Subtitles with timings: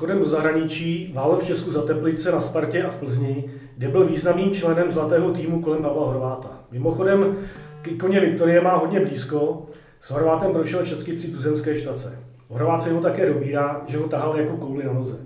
[0.00, 3.44] odchodem do zahraničí válel v Česku za Teplice na Spartě a v Plzni,
[3.76, 6.48] kde byl významným členem zlatého týmu kolem Pavla Horváta.
[6.70, 7.36] Mimochodem,
[7.82, 9.66] k ikoně Viktorie má hodně blízko,
[10.00, 12.18] s Horvátem prošel všechny tři tuzemské štace.
[12.48, 15.16] Horvát se ho také dobírá, že ho tahal jako kouli na noze.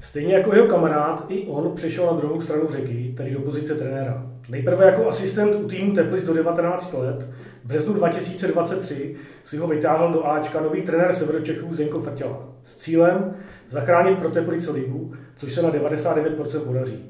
[0.00, 4.26] Stejně jako jeho kamarád, i on přešel na druhou stranu řeky, tedy do pozice trenéra.
[4.48, 7.28] Nejprve jako asistent u týmu Teplic do 19 let,
[7.64, 13.34] v březnu 2023 si ho vytáhl do Ačka nový trenér Severočechů Zdenko Frtěla s cílem
[13.72, 17.04] zachránit pro Teplice ligu, což se na 99% podaří.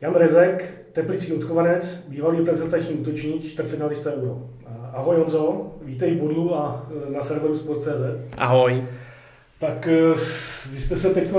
[0.00, 4.50] Jan Rezek, teplický odchovanec, bývalý reprezentační útočník, čtvrtfinalista Euro.
[4.92, 8.34] Ahoj Honzo, vítej v Budlu a e, na serveru Sport.cz.
[8.36, 8.84] Ahoj.
[9.58, 10.14] Tak e,
[10.70, 11.30] vy jste se teď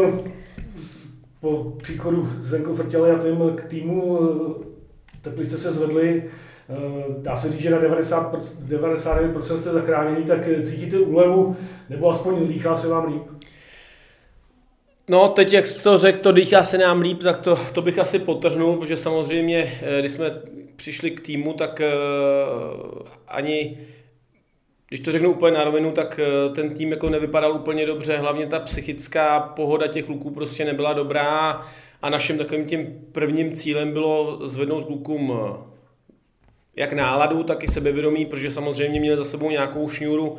[1.39, 6.23] po příchodu Zenko Frtěle a tým k týmu e, Teplice se zvedli
[7.17, 8.35] dá se říct, že na 90,
[8.67, 11.55] 99% jste zachráněni, tak cítíte úlevu,
[11.89, 13.36] nebo aspoň dýchá se vám líp?
[15.09, 18.19] No, teď jak to řekl, to dýchá se nám líp, tak to, to bych asi
[18.19, 20.41] potrhnul, protože samozřejmě, eh, když jsme
[20.75, 23.77] přišli k týmu, tak uh, ani,
[24.89, 28.47] když to řeknu úplně na rovinu, tak uh, ten tým jako nevypadal úplně dobře, hlavně
[28.47, 31.65] ta psychická pohoda těch kluků prostě nebyla dobrá
[32.01, 35.39] a naším takovým tím prvním cílem bylo zvednout klukům
[36.75, 40.37] jak náladu, tak i sebevědomí, protože samozřejmě měli za sebou nějakou šňůru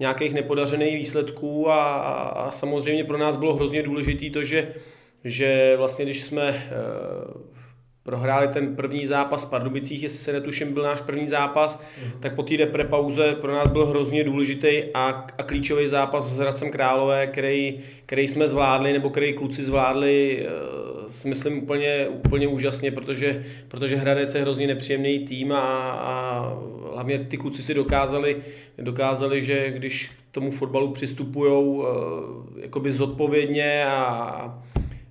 [0.00, 1.94] nějakých nepodařených výsledků a,
[2.28, 4.74] a samozřejmě pro nás bylo hrozně důležité to, že,
[5.24, 6.60] že vlastně když jsme e,
[8.02, 12.20] prohráli ten první zápas v Pardubicích, jestli se netuším, byl náš první zápas, mm.
[12.20, 16.38] tak po té repre pauze pro nás byl hrozně důležitý a, a klíčový zápas s
[16.38, 20.46] Hradcem Králové, který, který jsme zvládli, nebo který kluci zvládli,
[21.24, 26.54] e, myslím úplně, úplně úžasně, protože, protože Hradec je hrozně nepříjemný tým a, a
[26.94, 28.36] hlavně ty kluci si dokázali,
[28.78, 34.62] dokázali že když k tomu fotbalu přistupují e, jakoby zodpovědně a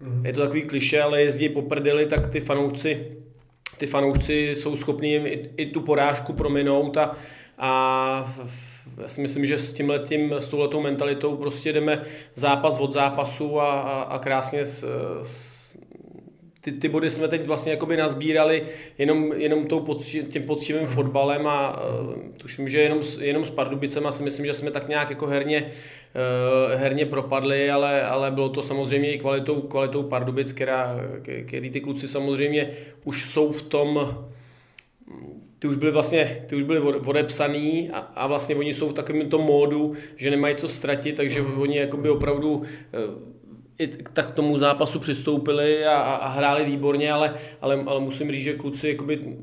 [0.01, 0.25] Mm.
[0.25, 3.17] Je to takový kliše, ale jezdí po prdeli, tak ty fanoušci,
[3.77, 7.17] ty fanoušci jsou schopni jim i, i tu porážku prominout a,
[7.57, 8.33] a
[9.01, 12.03] já si myslím, že s tímhletím, s touhletou mentalitou prostě jdeme
[12.35, 14.85] zápas od zápasu a, a, a krásně s,
[15.23, 15.58] s
[16.61, 18.63] ty, ty body jsme teď vlastně jakoby nazbírali
[18.97, 24.07] jenom, jenom tou pocti, tím poctivým fotbalem a uh, tuším, že jenom, jenom s Pardubicem
[24.07, 28.49] a si myslím, že jsme tak nějak jako herně, uh, herně propadli, ale, ale bylo
[28.49, 30.95] to samozřejmě i kvalitou, kvalitou Pardubic, která,
[31.47, 32.71] který ty kluci samozřejmě
[33.03, 34.17] už jsou v tom,
[35.59, 39.29] ty už byly vlastně, ty už byly odepsaný a, a vlastně oni jsou v takovém
[39.29, 42.65] tom módu, že nemají co ztratit, takže oni jakoby opravdu uh,
[43.79, 48.31] i tak k tomu zápasu přistoupili a, a, a hráli výborně, ale, ale, ale musím
[48.31, 49.37] říct, že kluci jakoby,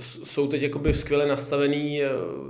[0.00, 2.08] jsou teď jakoby skvěle nastavený, eh,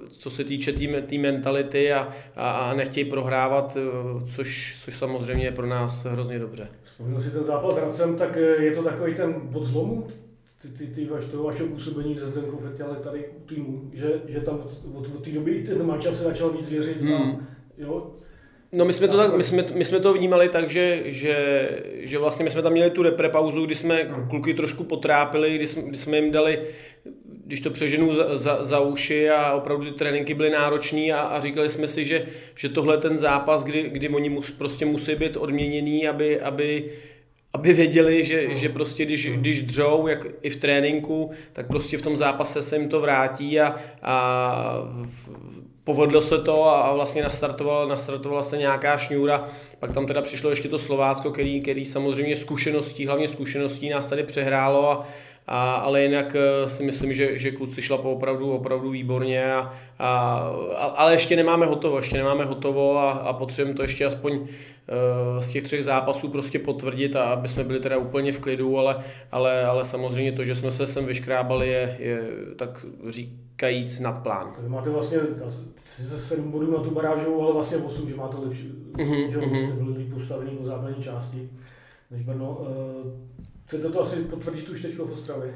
[0.09, 5.45] co se týče té tý mentality a, a, a nechtějí prohrávat, eh, což, což samozřejmě
[5.45, 6.69] je pro nás hrozně dobře.
[6.83, 10.07] Vzpomněl si ten zápas s Hradcem, tak eh, je to takový ten bod zlomu
[10.63, 14.41] ty, ty, ty vaš, toho vašeho působení ze Zdenkou ale tady u týmu, že, že
[14.41, 17.13] tam od, od, od té doby ten mančel se začal víc věřit hmm.
[17.13, 17.39] a
[17.79, 18.11] jo,
[18.75, 21.69] No my jsme, to tak, my, jsme, my jsme to vnímali tak, že, že,
[22.01, 24.29] že vlastně my jsme tam měli tu repre pauzu, kdy jsme hmm.
[24.29, 26.61] kluky trošku potrápili, kdy jsme, kdy jsme jim dali,
[27.47, 31.41] když to přeženu za, za, za uši a opravdu ty tréninky byly náročné a, a
[31.41, 35.15] říkali jsme si, že, že tohle je ten zápas, kdy, kdy oni mus, prostě musí
[35.15, 36.91] být odměněný, aby, aby,
[37.53, 38.57] aby věděli, že, hmm.
[38.57, 42.77] že prostě když, když dřou, jak i v tréninku, tak prostě v tom zápase se
[42.77, 44.95] jim to vrátí a, a
[45.85, 49.49] povedlo se to a vlastně nastartovala, nastartovala se nějaká šňůra.
[49.81, 54.23] Pak tam teda přišlo ještě to Slovácko, který, který samozřejmě zkušeností, hlavně zkušeností nás tady
[54.23, 55.07] přehrálo a,
[55.47, 59.73] a, ale jinak eh, si myslím, že, že kluci šla po opravdu, opravdu výborně, a,
[59.99, 60.47] a,
[60.97, 64.47] ale ještě nemáme hotovo, ještě nemáme hotovo a, a potřebujeme to ještě aspoň uh,
[65.41, 69.05] z těch třech zápasů prostě potvrdit, a aby jsme byli teda úplně v klidu, ale,
[69.33, 72.23] ale, ale samozřejmě to, že jsme se sem vyškrábali, je, je
[72.57, 74.53] tak říkajíc nad plán.
[74.55, 75.19] Takže máte vlastně
[75.87, 79.31] ze 7 bodů na tu barážovou, ale vlastně 8, že máte lepší, mm-hmm.
[79.31, 81.51] že jste byli líp postavení po základní části
[82.11, 82.59] než Brno.
[83.73, 85.55] Chcete to asi potvrdit už teď v Ostravě?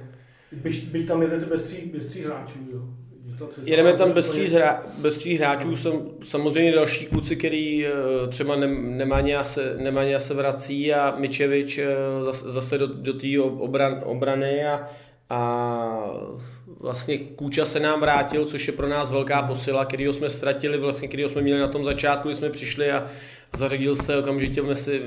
[0.52, 2.80] Byť, byť tam jedete bez tří, bez tří hráčů, jo?
[3.64, 7.90] Jedeme tam bez tří, hra, bez tří hráčů, jsou samozřejmě další kluci, který eh,
[8.28, 11.86] třeba Nemanja se, Nemanja se vrací a Mičevič eh,
[12.30, 14.88] zase do, do té obran, obrany a,
[15.30, 16.10] a
[16.80, 21.08] vlastně Kůča se nám vrátil, což je pro nás velká posila, kterýho jsme ztratili, vlastně
[21.08, 23.10] kterýho jsme měli na tom začátku, kdy jsme přišli a
[23.56, 25.02] zařadil se okamžitě mezi,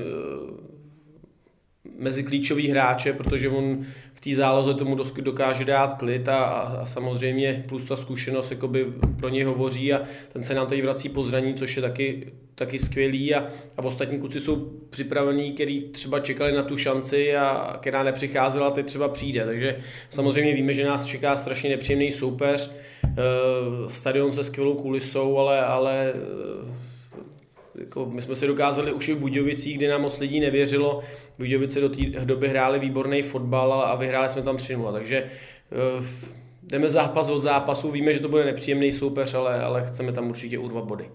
[2.00, 7.64] mezi klíčový hráče, protože on v té záloze tomu dokáže dát klid a, a, samozřejmě
[7.68, 8.86] plus ta zkušenost jakoby
[9.18, 10.02] pro něj hovoří a
[10.32, 14.18] ten se nám tady vrací po zraní, což je taky, taky skvělý a, a ostatní
[14.18, 19.44] kluci jsou připravení, který třeba čekali na tu šanci a která nepřicházela, teď třeba přijde.
[19.44, 19.80] Takže
[20.10, 22.74] samozřejmě víme, že nás čeká strašně nepříjemný soupeř,
[23.04, 23.12] eh,
[23.88, 26.90] stadion se skvělou kulisou, ale, ale eh,
[27.80, 31.02] jako my jsme si dokázali už i v Budějovicích, kdy nám moc lidí nevěřilo,
[31.40, 35.30] Budějovice do té doby hráli výborný fotbal a vyhráli jsme tam 3 takže
[35.98, 36.04] uh,
[36.62, 40.58] jdeme zápas od zápasu, víme, že to bude nepříjemný soupeř, ale, ale chceme tam určitě
[40.58, 41.10] urvat body.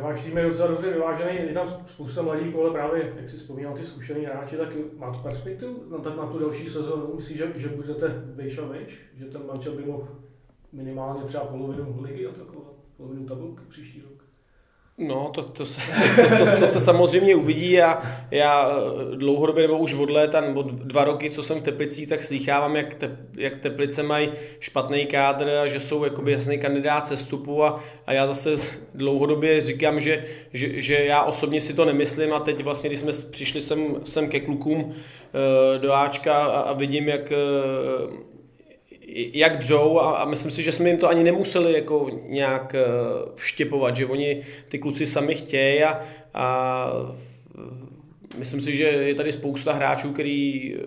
[0.00, 3.74] Váš tým je docela dobře vyvážený, je tam spousta mladých, ale právě, jak si vzpomínal,
[3.74, 7.14] ty zkušený hráči, tak má to perspektivu no, tak na tu další sezónu?
[7.16, 8.98] Myslíš, že, že budete vejš a vejš?
[9.14, 10.08] Že ten mančel by mohl
[10.72, 12.72] minimálně třeba polovinu ligy atakovat?
[12.96, 14.15] Polovinu tabulky příští rok?
[14.98, 15.80] No, to, to, se,
[16.38, 18.78] to, to, to se samozřejmě uvidí a já
[19.14, 22.94] dlouhodobě nebo už od léta nebo dva roky, co jsem v Teplicích, tak slýchávám, jak,
[22.94, 28.12] te, jak Teplice mají špatný kádr a že jsou jakoby jasný kandidát sestupu a, a
[28.12, 32.90] já zase dlouhodobě říkám, že, že, že já osobně si to nemyslím a teď vlastně,
[32.90, 37.36] když jsme přišli sem, sem ke klukům eh, do Ačka a, a vidím, jak eh,
[39.14, 42.84] jak dřou a, a myslím si, že jsme jim to ani nemuseli jako nějak eh,
[43.34, 46.00] vštěpovat, že oni ty kluci sami chtějí a,
[46.34, 46.88] a
[48.38, 50.80] myslím si, že je tady spousta hráčů, který eh,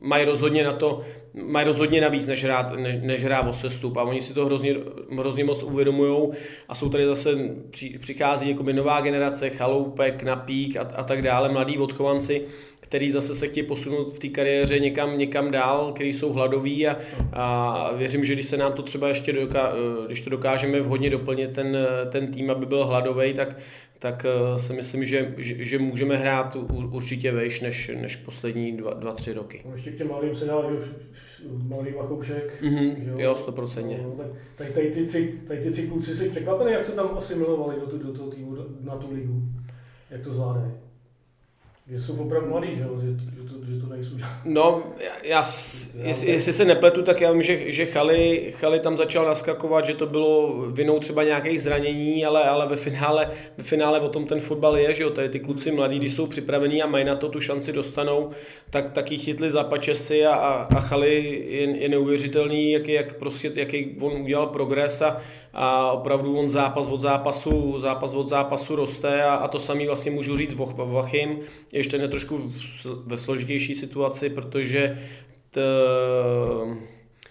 [0.00, 1.02] mají rozhodně na to,
[1.34, 3.96] mají rozhodně navíc, než hrát, než, než hrát o sestup.
[3.96, 4.76] A oni si to hrozně,
[5.18, 6.28] hrozně moc uvědomují
[6.68, 7.30] a jsou tady zase,
[7.70, 12.46] při, přichází jako nová generace, chaloupek, napík a, a tak dále, mladí odchovanci,
[12.90, 16.98] který zase se chtějí posunout v té kariéře někam, někam dál, který jsou hladoví a,
[17.32, 19.72] a věřím, že když se nám to třeba ještě doká,
[20.06, 21.78] když to dokážeme vhodně doplnit ten,
[22.10, 23.56] ten tým, aby byl hladový, tak,
[23.98, 26.56] tak eh, si myslím, že, že, že můžeme hrát
[26.92, 29.62] určitě vejš než, než poslední dva, dva, tři roky.
[29.64, 30.62] No ještě k těm malým se dá
[31.68, 32.62] malý Vachoušek.
[32.62, 34.00] Mm-hmm, jo, jo, stoprocentně.
[34.02, 34.26] No, tak
[34.56, 37.98] tady, tady, ty tři, tady ty tři kluci si překvapený, jak se tam asimilovali do,
[37.98, 39.42] do toho týmu, na tu ligu.
[40.10, 40.70] Jak to zvládají?
[41.90, 44.14] Že jsou opravdu mladí, že, že, to, že to nejsou.
[44.44, 45.44] No, já, já
[45.94, 49.94] jestli, jestli se nepletu, tak já vím, že, že Chali, Chali tam začal naskakovat, že
[49.94, 54.40] to bylo vinou třeba nějakých zranění, ale, ale ve, finále, ve finále o tom ten
[54.40, 57.28] fotbal je, že jo, tady ty kluci mladí, když jsou připravení a mají na to
[57.28, 58.30] tu šanci dostanou,
[58.70, 63.52] tak taky chytli za pačesy a, a, a Chali je, je neuvěřitelný, jak, jak prostě,
[63.54, 65.20] jaký on udělal progres a,
[65.52, 70.10] a opravdu on zápas od zápasu, zápas od zápasu roste a, a to samý vlastně
[70.10, 71.38] můžu říct o Vachim,
[71.72, 72.52] ještě ne trošku
[73.06, 74.98] ve složitější situaci, protože
[75.50, 75.60] t,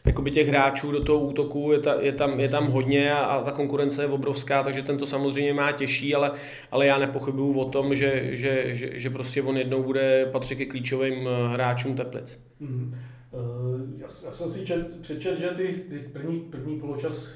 [0.05, 3.43] jakoby těch hráčů do toho útoku je, ta, je, tam, je tam hodně a, a
[3.43, 6.31] ta konkurence je obrovská, takže ten to samozřejmě má těžší, ale,
[6.71, 10.65] ale já nepochybuju o tom, že, že, že, že prostě on jednou bude patřit ke
[10.65, 12.39] klíčovým eh, hráčům Teplic.
[12.59, 12.95] Mm.
[13.31, 17.27] Uh, já, já jsem si čet, přečet, že ty, ty první, první poločas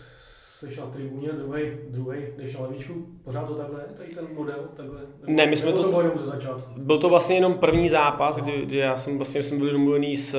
[0.72, 2.94] jsi na tribuně, druhý, druhý, jdeš na lavičku,
[3.24, 5.00] pořád to takhle, tady ten model, takhle?
[5.22, 6.82] Nebo, ne, my jsme to, to bylo ze začátku?
[6.82, 10.36] Byl to vlastně jenom první zápas, kdy, kdy já jsem vlastně jsem byl domluvený s,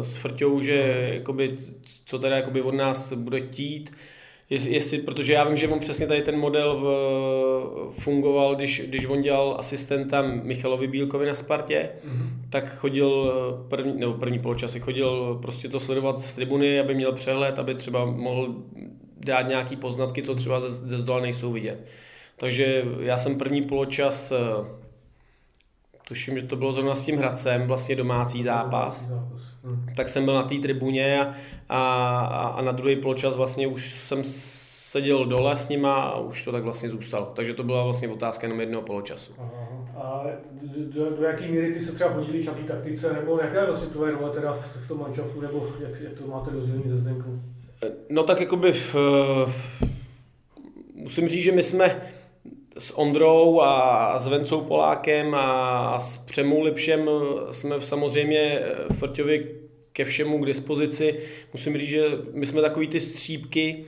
[0.00, 1.56] s Frťou, že jakoby,
[2.04, 3.90] co teda jakoby od nás bude chtít,
[4.50, 9.06] Jestli, jestli, protože já vím, že on přesně tady ten model v, fungoval, když, když
[9.06, 12.28] on dělal asistenta Michalovi Bílkovi na Spartě, mm-hmm.
[12.50, 13.32] tak chodil
[13.68, 18.04] první, nebo první poločasy, chodil prostě to sledovat z tribuny, aby měl přehled, aby třeba
[18.04, 18.54] mohl
[19.16, 21.86] dát nějaký poznatky, co třeba ze, ze zdola nejsou vidět.
[22.36, 24.38] Takže já jsem první poločas, eh,
[26.08, 29.08] tuším, že to bylo zrovna s tím Hradcem, vlastně domácí zápas,
[29.64, 29.86] hm.
[29.96, 31.34] tak jsem byl na té tribuně a,
[31.68, 34.24] a, a na druhý poločas vlastně už jsem
[34.94, 37.32] seděl dole s nima a už to tak vlastně zůstalo.
[37.34, 39.32] Takže to byla vlastně otázka jenom jednoho poločasu.
[39.38, 39.74] Aha.
[39.96, 40.26] A
[40.76, 43.88] do, do jaké míry ty se třeba podílíš na té taktice, nebo jaká je vlastně
[43.88, 47.40] tvoje role teda v, v tom manšaftu, nebo jak, jak to máte rozdělení ze Zdenkou?
[48.08, 49.52] No tak jakoby uh,
[50.94, 52.12] musím říct, že my jsme
[52.78, 57.10] s Ondrou a s Vencou Polákem a s Přemou Lipšem
[57.50, 58.62] jsme samozřejmě
[58.98, 61.20] Frťovi ke všemu k dispozici.
[61.52, 63.84] Musím říct, že my jsme takový ty střípky,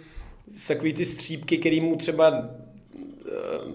[0.68, 3.32] takový ty střípky, který mu třeba eh,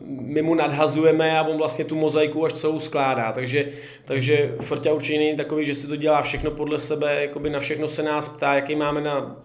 [0.08, 3.32] my mu nadhazujeme a on vlastně tu mozaiku až celou skládá.
[3.32, 3.70] Takže,
[4.06, 7.90] takže Frťa určitě není takový, že si to dělá všechno podle sebe, jakoby na všechno
[7.90, 9.44] se nás ptá, jaký máme na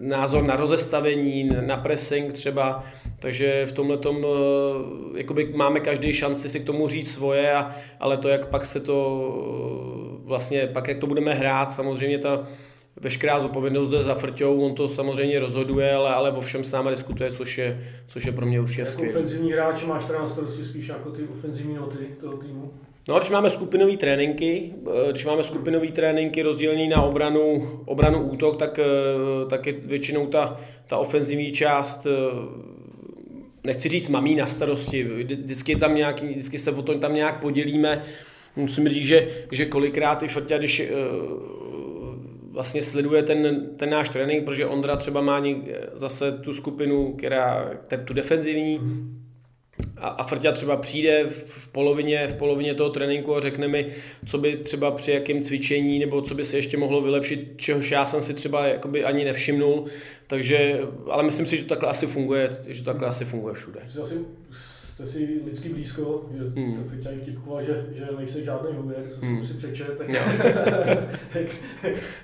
[0.00, 2.84] názor na rozestavení, na pressing třeba,
[3.18, 7.74] takže v tomhle tom eh, jakoby máme každý šanci si k tomu říct svoje, a,
[8.00, 12.46] ale to, jak pak se to vlastně pak, jak to budeme hrát, samozřejmě ta
[13.00, 16.90] veškerá zodpovědnost jde za Frťou, on to samozřejmě rozhoduje, ale, ale o všem s náma
[16.90, 19.12] diskutuje, což je, což je pro mě určitě skvělé.
[19.12, 22.72] Jako ofenzivní hráč máš teda na starosti spíš jako ty ofenzivní noty toho týmu?
[23.08, 28.58] No, když máme skupinové tréninky, eh, když máme skupinové tréninky rozdělené na obranu, obranu útok,
[28.58, 28.84] tak, eh,
[29.50, 32.10] tak je většinou ta, ta ofenzivní část eh,
[33.64, 38.04] nechci říct mamí na starosti, vždycky, tam nějak, vždycky se o tom tam nějak podělíme.
[38.56, 40.82] Musím říct, že, že kolikrát i Frťa, když
[42.50, 45.42] vlastně sleduje ten, ten náš trénink, protože Ondra třeba má
[45.92, 47.70] zase tu skupinu, která,
[48.04, 48.80] tu defenzivní,
[49.96, 53.92] a, a Frťa třeba přijde v polovině, v polovině toho tréninku a řekne mi,
[54.26, 58.06] co by třeba při jakém cvičení nebo co by se ještě mohlo vylepšit, čehož já
[58.06, 59.86] jsem si třeba jakoby ani nevšimnul.
[60.26, 63.80] Takže, ale myslím si, že to takhle asi funguje, že to takhle asi funguje všude.
[64.02, 64.14] Asi
[65.02, 66.90] jste si lidsky blízko, že hmm.
[66.90, 69.46] Fičaj vtipkoval, že, že nejsi žádný huměr, co hmm.
[69.46, 70.08] si přečet, tak
[71.34, 71.56] jak,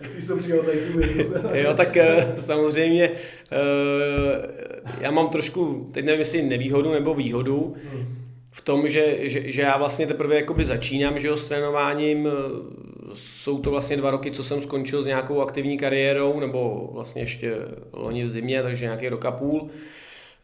[0.01, 1.33] jak ty jsi to přijal tady tu větu.
[1.53, 3.11] jo, tak eh, samozřejmě
[3.53, 3.59] eh,
[5.01, 8.07] já mám trošku, teď nevím, jestli nevýhodu nebo výhodu, hmm.
[8.51, 12.29] v tom, že, že, že já vlastně teprve jakoby začínám že jo, s trénováním,
[13.15, 17.57] jsou to vlastně dva roky, co jsem skončil s nějakou aktivní kariérou, nebo vlastně ještě
[17.93, 19.71] loni v zimě, takže nějaký rok a půl.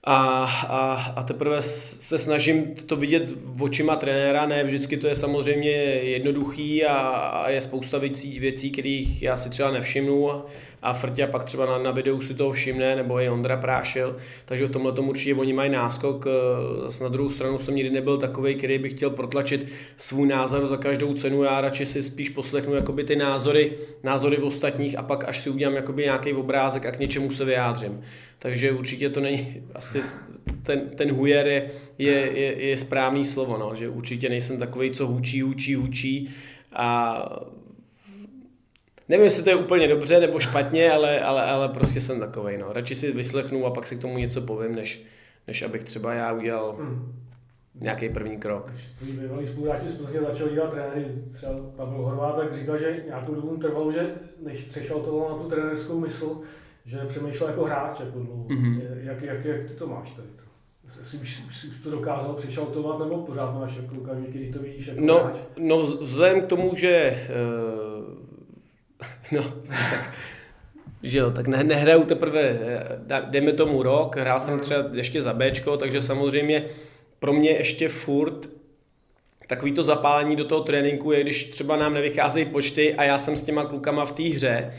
[0.06, 5.70] A, a, a teprve se snažím to vidět očima trenéra, ne vždycky to je samozřejmě
[5.70, 10.46] jednoduchý a, a je spousta věcí, věcí, kterých já si třeba nevšimnu a,
[10.82, 14.66] a Frťa pak třeba na, na videu si toho všimne, nebo je Ondra Prášil, takže
[14.66, 16.26] v tomhle tomu určitě oni mají náskok.
[16.82, 20.76] Zase na druhou stranu jsem nikdy nebyl takový, který by chtěl protlačit svůj názor za
[20.76, 25.28] každou cenu, já radši si spíš poslechnu jakoby ty názory, názory v ostatních a pak
[25.28, 28.02] až si udělám jakoby nějaký obrázek a k něčemu se vyjádřím.
[28.44, 30.02] Takže určitě to není asi
[30.62, 35.06] ten, ten hujer je, je, je, je správný slovo, no, že určitě nejsem takový, co
[35.06, 36.30] hučí, hučí, hučí
[36.72, 37.16] a
[39.08, 42.58] nevím, jestli to je úplně dobře nebo špatně, ale, ale, ale prostě jsem takový.
[42.58, 42.72] No.
[42.72, 45.02] Radši si vyslechnu a pak si k tomu něco povím, než,
[45.46, 47.12] než abych třeba já udělal hmm.
[47.80, 48.72] nějaký první krok.
[49.00, 53.34] Když bývalý spoluhráči z Plzně začal dělat trenéry, třeba Pavel Horvát, tak říkal, že nějakou
[53.34, 54.06] dobu trvalo, že
[54.42, 56.42] než přešel to na tu trenerskou mysl,
[56.84, 58.44] že přemýšlel jako hráč, jako dlouho.
[58.44, 58.80] Mm-hmm.
[59.02, 60.28] Jak, jak, jak ty to máš tady?
[61.02, 64.86] Jsi už, už, už to dokázal přešaltovat, nebo pořád máš jako okamžik, když to vidíš
[64.86, 65.36] jako no, hráč?
[65.58, 68.14] No, vzhledem k tomu, že uh,
[69.32, 70.14] no, tak,
[71.02, 75.32] že jo, tak ne, nehraju teprve, eh, dejme tomu rok, hrál jsem třeba ještě za
[75.32, 76.64] Bčko, takže samozřejmě
[77.18, 78.48] pro mě ještě furt
[79.46, 83.36] takový to zapálení do toho tréninku je, když třeba nám nevycházejí počty a já jsem
[83.36, 84.74] s těma klukama v té hře,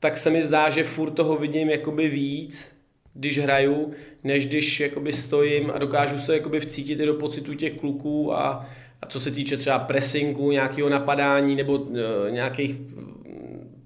[0.00, 2.80] tak se mi zdá, že furt toho vidím jakoby víc,
[3.14, 3.92] když hraju,
[4.24, 8.66] než když jakoby stojím a dokážu se jakoby vcítit i do pocitu těch kluků a,
[9.02, 11.96] a co se týče třeba pressingu, nějakého napadání nebo uh,
[12.30, 12.76] nějakých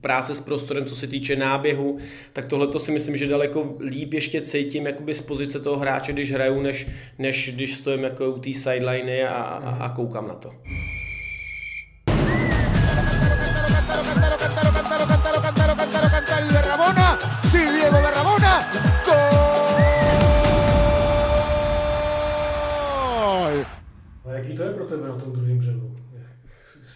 [0.00, 1.98] práce s prostorem, co se týče náběhu,
[2.32, 6.12] tak tohle to si myslím, že daleko líp ještě cítím jakoby z pozice toho hráče,
[6.12, 6.86] když hraju, než,
[7.18, 10.50] než když stojím jako u té sideliny a, a, a koukám na to.
[24.44, 25.96] Jaký to je pro tebe na tom druhém břehu?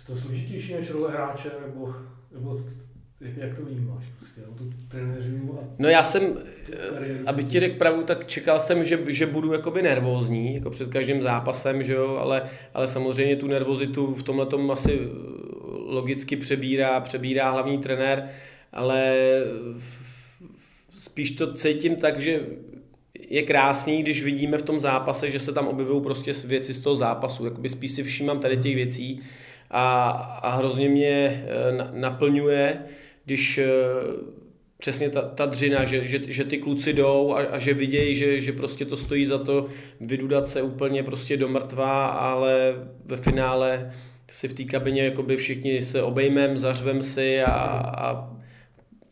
[0.06, 1.94] To složitější než role hráče, nebo,
[2.32, 2.58] nebo
[3.20, 4.04] jak, to vnímáš?
[4.18, 4.40] Prostě,
[5.46, 5.64] no, a...
[5.78, 6.22] No já jsem,
[7.26, 11.22] aby ti řekl pravdu, tak čekal jsem, že, že budu jakoby nervózní, jako před každým
[11.22, 15.08] zápasem, že jo, ale, ale samozřejmě tu nervozitu v tomhle tom asi
[15.86, 18.30] logicky přebírá, přebírá hlavní trenér,
[18.72, 19.14] ale
[20.98, 22.40] spíš to cítím tak, že
[23.28, 26.96] je krásný, když vidíme v tom zápase, že se tam objevují prostě věci z toho
[26.96, 27.44] zápasu.
[27.44, 29.20] Jakoby spíš si všímám tady těch věcí
[29.70, 30.10] a,
[30.42, 32.78] a hrozně mě eh, naplňuje,
[33.24, 33.68] když eh,
[34.78, 38.40] přesně ta, ta dřina, že, že, že ty kluci jdou a, a že vidějí, že,
[38.40, 39.66] že prostě to stojí za to
[40.00, 42.74] vydudat se úplně prostě do mrtva, ale
[43.04, 43.92] ve finále
[44.30, 48.37] si v té kabině jakoby všichni se obejmem, zařvem si a, a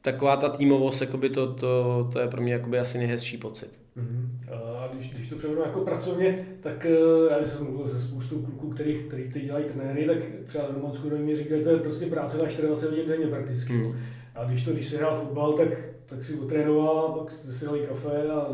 [0.06, 3.70] taková ta týmovost, jakoby to, to, to je pro mě jakoby asi nejhezčí pocit.
[3.96, 4.54] Mm-hmm.
[4.54, 8.70] A když, když to převedu jako pracovně, tak eh, já jsem mluvil se spoustou kluků,
[8.70, 12.38] který, který teď dělají trenéry, tak třeba Roman Skoro mi říkají, to je prostě práce
[12.38, 13.72] na 24 hodin denně prakticky.
[13.72, 13.96] Mm.
[14.34, 15.68] A když to, když se hrál fotbal, tak
[16.06, 18.46] tak si otrénoval, pak si dali kafe a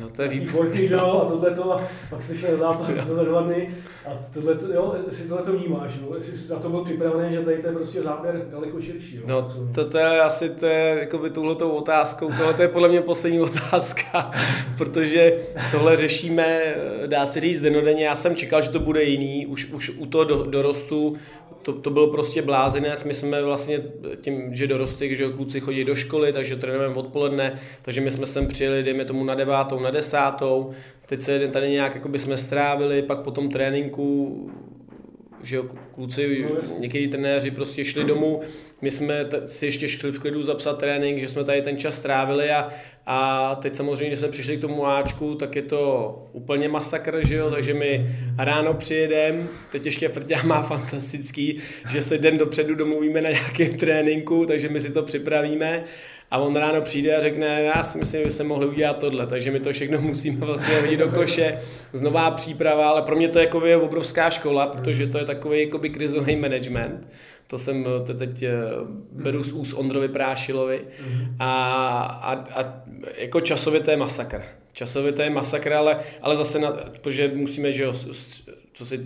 [0.00, 0.94] no to je výborný.
[0.94, 3.74] a tohle to, a pak jsi šel na zápas za dva dny
[4.06, 7.32] a tohle to, jo, jestli tohle to vnímáš, jo, jestli jsi na to byl připravený,
[7.32, 9.16] že tady to je prostě záběr daleko širší.
[9.16, 12.88] Jo, no to, to, je asi to je jakoby tuhletou otázkou, tohle to je podle
[12.88, 14.30] mě poslední otázka,
[14.78, 16.74] protože tohle řešíme,
[17.06, 20.24] dá se říct denodenně, já jsem čekal, že to bude jiný, už, už u toho
[20.24, 21.16] do, dorostu
[21.62, 23.04] to, to byl prostě blázinec.
[23.04, 23.82] My jsme vlastně
[24.20, 28.46] tím, že dorostli, že kluci chodí do školy, takže trénujeme odpoledne, takže my jsme sem
[28.46, 30.70] přijeli, dejme tomu na devátou, na desátou.
[31.06, 34.50] Teď se tady nějak jako by jsme strávili, pak po tom tréninku
[35.42, 35.64] že jo,
[35.94, 36.46] kluci,
[36.78, 38.40] někteří trenéři prostě šli domů,
[38.80, 42.50] my jsme si ještě šli v klidu zapsat trénink, že jsme tady ten čas strávili
[42.50, 42.68] a,
[43.06, 47.36] a teď samozřejmě, když jsme přišli k tomu Ačku, tak je to úplně masakr, že
[47.36, 51.58] jo, takže my ráno přijedem, teď ještě Frťa má fantastický,
[51.90, 55.84] že se den dopředu domluvíme na nějakém tréninku, takže my si to připravíme
[56.30, 59.50] a on ráno přijde a řekne, já si myslím, že se mohli udělat tohle, takže
[59.50, 61.58] my to všechno musíme vlastně hodit do koše,
[61.92, 65.90] znová příprava, ale pro mě to jako je obrovská škola, protože to je takový jakoby
[65.90, 67.06] krizový management.
[67.46, 68.52] To jsem to teď eh,
[69.12, 70.80] beru z úst Ondrovi Prášilovi
[71.38, 72.82] a, a, a
[73.16, 74.42] jako časově to je masakr.
[74.72, 77.94] Časově to je masakr, ale, ale zase, na, protože musíme, že jo,
[78.78, 79.00] co si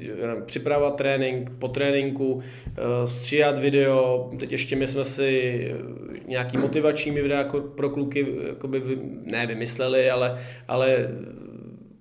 [0.46, 7.10] připravovat trénink, po tréninku, eh, stříhat video, teď ještě my jsme si eh, nějaký motivační
[7.10, 8.82] videa jako pro kluky jakoby,
[9.24, 11.08] ne vymysleli, ale, ale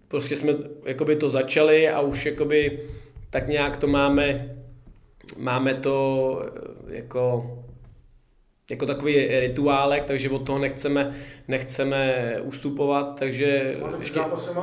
[0.07, 0.53] prostě jsme
[0.85, 2.79] jakoby to začali a už jakoby
[3.29, 4.55] tak nějak to máme,
[5.37, 6.41] máme to
[6.89, 7.51] eh, jako
[8.71, 11.15] jako takový rituálek, takže od toho nechceme,
[11.47, 13.75] nechceme ustupovat, takže...
[13.99, 14.55] Ještě, zápasem,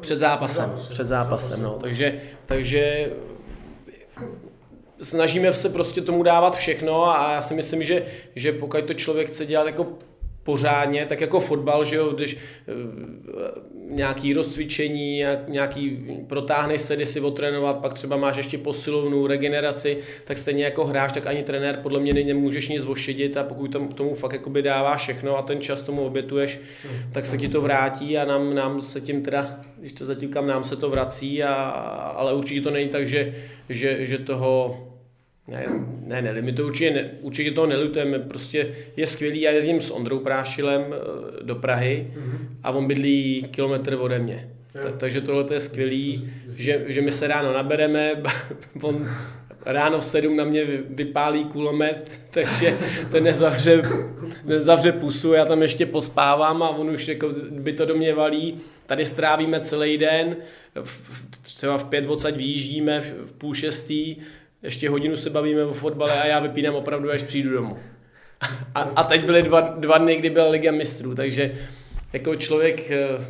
[0.00, 3.10] před zápasem, před zápasem, no, takže, takže
[5.02, 8.06] snažíme se prostě tomu dávat všechno a já si myslím, že,
[8.36, 9.86] že pokud to člověk chce dělat jako
[10.44, 12.72] pořádně, tak jako fotbal, že jo, když eh,
[13.90, 20.38] nějaký rozcvičení, nějaký protáhneš se, jde si otrénovat, pak třeba máš ještě posilovnu, regeneraci, tak
[20.38, 24.14] stejně jako hráš, tak ani trenér podle mě nemůžeš nic vošedit a pokud tomu, tomu
[24.14, 26.60] fakt jakoby dává všechno a ten čas tomu obětuješ,
[27.12, 30.46] tak se ti to vrátí a nám, nám se tím teda, když to zatím kam
[30.46, 31.54] nám se to vrací, a,
[32.16, 33.34] ale určitě to není tak, že,
[33.68, 34.80] že, že toho
[35.48, 35.66] ne,
[36.06, 39.90] ne, ne, my to určitě, ne, určitě toho nelitujeme, prostě je skvělý, já jezdím s
[39.90, 42.38] Ondrou Prášilem eh, do Prahy mm-hmm.
[42.62, 44.50] a on bydlí kilometr ode mě.
[44.72, 48.22] Ta, takže tohle je skvělý, že, že my se ráno nabereme,
[48.82, 49.08] on
[49.66, 52.78] ráno v sedm na mě vypálí kulomet, takže
[53.10, 53.82] ten nezavře,
[54.44, 58.60] nezavře pusu, já tam ještě pospávám a on už jako by to do mě valí.
[58.86, 60.36] Tady strávíme celý den,
[61.42, 64.16] třeba v pět odsaď vyjíždíme, v půl šestý,
[64.64, 67.78] ještě hodinu se bavíme o fotbale a já vypínám opravdu, až přijdu domů.
[68.74, 71.54] A, a teď byly dva, dva dny, kdy byla Liga mistrů, takže
[72.12, 73.26] jako člověk, eh,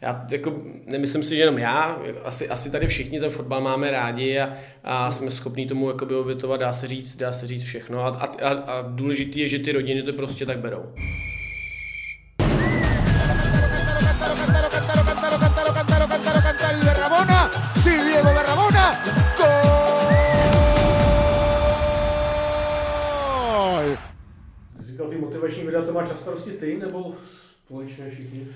[0.00, 4.38] já jako, nemyslím si, že jenom já, asi, asi tady všichni ten fotbal máme rádi
[4.38, 8.08] a, a jsme schopni tomu jakoby obětovat, dá se říct, dá se říct všechno a,
[8.08, 10.92] a, a důležité je, že ty rodiny to prostě tak berou.
[25.58, 27.14] Motivační videa to máš na starosti ty, nebo
[27.64, 28.46] společně všichni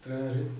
[0.00, 0.50] trenéři?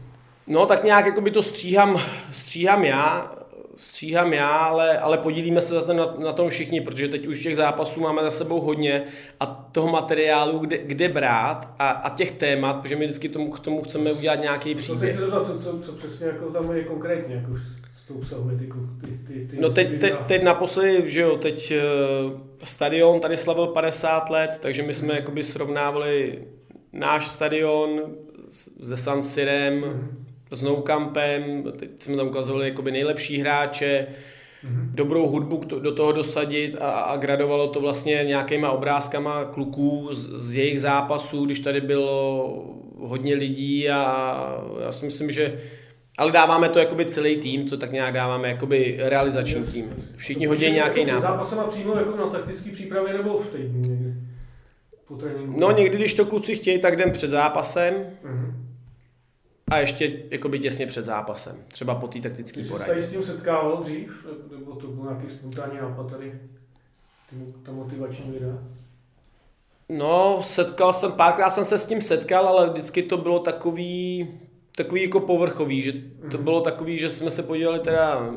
[0.47, 2.01] No tak nějak jako by to stříhám,
[2.33, 3.33] stříhám já,
[3.77, 7.57] stříhám já, ale, ale podílíme se zase na, na tom všichni, protože teď už těch
[7.57, 9.05] zápasů máme za sebou hodně
[9.41, 13.61] a toho materiálu, kde, kde brát a, a těch témat, protože my vždycky tomu, k
[13.61, 15.19] tomu chceme udělat nějaký příběh.
[15.19, 17.53] Co se co, co, co přesně jako tam je konkrétně, jako
[18.13, 22.41] s tou psahometikou, ty, ty, ty No teď, teď, teď naposledy, že jo, teď uh,
[22.63, 26.39] stadion tady slavil 50 let, takže my jsme jakoby srovnávali
[26.93, 28.03] náš stadion
[28.85, 30.23] se San Sirem, mm
[30.57, 34.07] s Nou Campem, teď jsme tam ukazovali jakoby nejlepší hráče,
[34.65, 34.95] mm-hmm.
[34.95, 40.55] dobrou hudbu do toho dosadit a, a gradovalo to vlastně nějakýma obrázkama kluků z, z
[40.55, 42.65] jejich zápasů, když tady bylo
[42.99, 45.61] hodně lidí a já si myslím, že
[46.19, 50.13] ale dáváme to jakoby celý tým, to tak nějak dáváme jakoby realizační tým.
[50.17, 51.21] Všichni hodí nějaký jako nápad.
[51.21, 54.15] zápasem přímo jako na taktický přípravě nebo v týdnu?
[55.09, 55.61] Po tréninku?
[55.61, 57.95] No někdy, když to kluci chtějí, tak jdem před zápasem.
[57.95, 58.55] Uh-huh.
[59.71, 62.95] A ještě jakoby těsně před zápasem, třeba po té taktické poradě.
[62.95, 64.27] Jsi s tím setkával dřív?
[64.59, 66.33] Nebo to byl nějaký spontánní nápad tady?
[67.63, 68.59] Ta motivační videa?
[69.89, 74.29] No, setkal jsem, párkrát jsem se s tím setkal, ale vždycky to bylo takový,
[74.77, 75.93] takový jako povrchový, že
[76.31, 78.31] to bylo takový, že jsme se podívali teda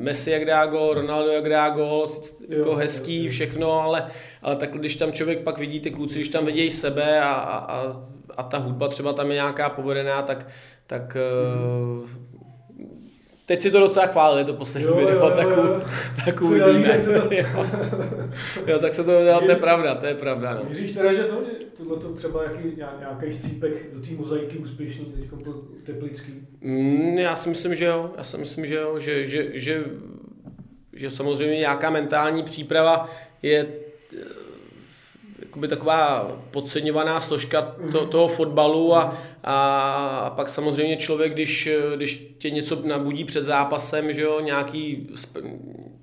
[0.00, 2.06] Messi jak dá gol, Ronaldo jak dá gol,
[2.48, 3.30] jako jo, hezký, jo, jo.
[3.30, 4.10] všechno, ale,
[4.42, 8.02] ale tak když tam člověk pak vidí ty kluci, když tam vidějí sebe a, a,
[8.36, 10.46] a ta hudba třeba tam je nějaká povedená, tak,
[10.86, 11.16] tak
[11.54, 12.24] mm.
[13.46, 15.82] Teď si to docela chválili, to poslední jo, video, jo, jo, tak, jo.
[16.24, 16.98] tak uvidíme.
[16.98, 17.10] To...
[18.70, 20.54] jo, tak se to dělá, to je pravda, to je pravda.
[20.54, 20.68] No.
[20.68, 21.42] Myslíš teda, že to,
[21.76, 25.30] tohle to třeba jaký, nějaký střípek do té mozaiky úspěšný teď
[25.84, 26.32] teplický?
[26.60, 29.84] Mm, já si myslím, že jo, já si myslím, že jo, že, že, že
[30.94, 33.10] že samozřejmě nějaká mentální příprava
[33.42, 33.66] je
[35.38, 38.08] jakoby taková podceňovaná složka to, mhm.
[38.08, 44.22] toho fotbalu a, a pak samozřejmě člověk, když, když tě něco nabudí před zápasem, že
[44.22, 45.08] jo, nějaký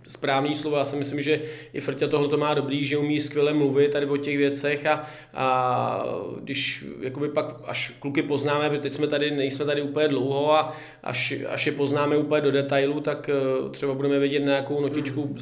[0.07, 1.41] správný slovo, já si myslím, že
[1.73, 5.05] i Frťa tohle to má dobrý, že umí skvěle mluvit tady o těch věcech a,
[5.33, 6.03] a
[6.39, 10.75] když jakoby pak, až kluky poznáme, protože teď jsme tady, nejsme tady úplně dlouho a
[11.03, 15.35] až, až je poznáme úplně do detailu, tak eh, třeba budeme vědět nějakou notičku,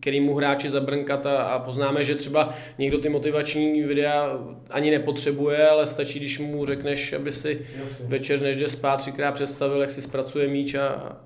[0.00, 4.38] kterýmu hráči zabrnkat a, a poznáme, že třeba někdo ty motivační videa
[4.70, 8.06] ani nepotřebuje, ale stačí, když mu řekneš, aby si Jasně.
[8.06, 11.16] večer, než jde spát, třikrát představil, jak si zpracuje míč a,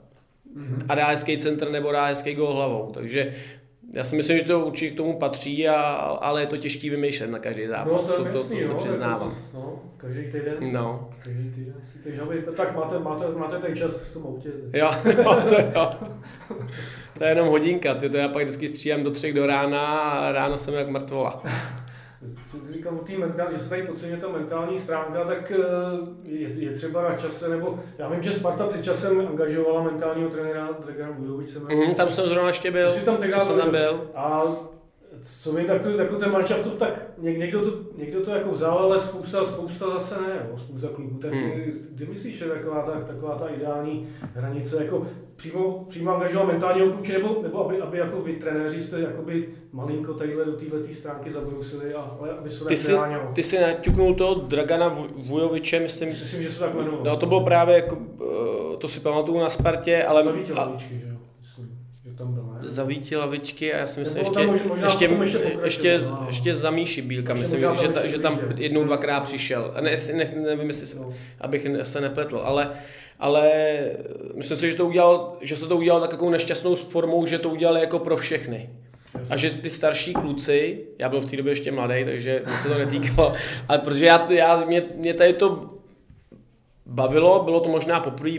[0.56, 0.84] mm-hmm.
[0.88, 2.90] a dá hezký centr nebo dá hezký gol hlavou.
[2.94, 3.34] Takže
[3.94, 7.30] já si myslím, že to určitě k tomu patří, a, ale je to těžký vymýšlet
[7.30, 9.34] na každý zápas, no, to, to, to, to se no, přiznávám.
[9.54, 10.54] No, každý týden.
[10.60, 11.10] No.
[11.24, 11.74] Každý týden.
[12.56, 14.48] tak máte, máte, máte ten čas v tom autě.
[14.72, 15.90] Jo, jo, to jo.
[17.18, 20.32] To je jenom hodinka, ty to já pak vždycky stříhám do třech do rána a
[20.32, 21.42] ráno jsem jak mrtvola.
[22.50, 25.58] Co jsi říkal o té mentální, že se tady podceňuje ta mentální stránka, tak eh,
[26.22, 30.68] je, je, třeba na čase, nebo já vím, že Sparta před časem angažovala mentálního trenéra
[30.84, 31.58] Dragana Bujovice.
[31.58, 32.92] Mm, tam jsem zrovna ještě byl.
[32.92, 34.10] Ty jsi tam, jsem tam byl.
[34.14, 34.42] A
[35.42, 38.78] co vím, tak, to, jako ten manšaft to tak, někdo to, někdo to jako vzal,
[38.78, 41.18] ale spousta, spousta zase ne, jo, spousta klubů.
[41.18, 41.50] Tak hmm.
[41.90, 45.06] kdy myslíš, že taková ta, taková ta ideální hranice, jako
[45.36, 50.14] přímo, přímo angažovat mentálního kluče, nebo, nebo aby, aby jako vy trenéři jste jakoby malinko
[50.14, 52.92] tadyhle do této stránky zabrousili, a, ale aby se ty, si,
[53.32, 56.08] ty si naťuknul toho Dragana Vujoviče, myslím.
[56.08, 57.04] Myslím, že se tak jmenoval.
[57.04, 60.24] No, to bylo právě, jako, eh, to si pamatuju na Spartě, ale...
[60.24, 61.14] Zavítil a, že jo?
[62.16, 62.70] tam byl, ne?
[62.70, 66.24] Zavíti lavičky a já si myslím, ještě, možná, ještě, ještě, ještě, no.
[66.26, 69.74] ještě za Míši Bílka, myslím, že, ta, že tam jednou, dvakrát přišel.
[69.80, 71.14] Ne, ne, nevím, jestli, no.
[71.40, 72.70] abych se nepletl, ale,
[73.18, 73.52] ale
[74.34, 77.76] myslím si, že, to udělal, že se to udělal takovou nešťastnou formou, že to udělal
[77.76, 78.70] jako pro všechny.
[79.30, 82.68] A že ty starší kluci, já byl v té době ještě mladý, takže mě se
[82.68, 83.34] to netýkalo,
[83.68, 85.70] ale protože já, já mě, mě tady to
[86.86, 88.38] bavilo, bylo to možná poprvé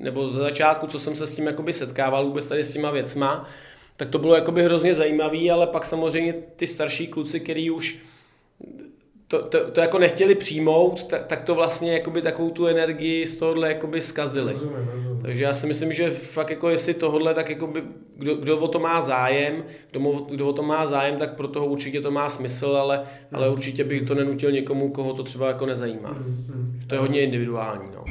[0.00, 3.48] nebo za začátku, co jsem se s tím jakoby setkával vůbec tady s těma věcma,
[3.96, 7.98] tak to bylo jakoby hrozně zajímavý, ale pak samozřejmě ty starší kluci, který už
[9.28, 13.36] to, to, to jako nechtěli přijmout, tak, tak to vlastně jakoby takovou tu energii z
[13.36, 14.52] tohohle jakoby zkazili.
[14.52, 15.22] Rozumím, rozumím.
[15.22, 17.82] Takže já si myslím, že fakt jako jestli tohle, tak jakoby,
[18.16, 21.66] kdo, kdo o to má zájem, kdo, kdo o to má zájem, tak pro toho
[21.66, 23.06] určitě to má smysl, ale, hmm.
[23.32, 26.12] ale určitě bych to nenutil někomu, koho to třeba jako nezajímá.
[26.12, 26.80] Hmm, hmm.
[26.86, 27.90] To je hodně individuální.
[27.94, 28.04] No.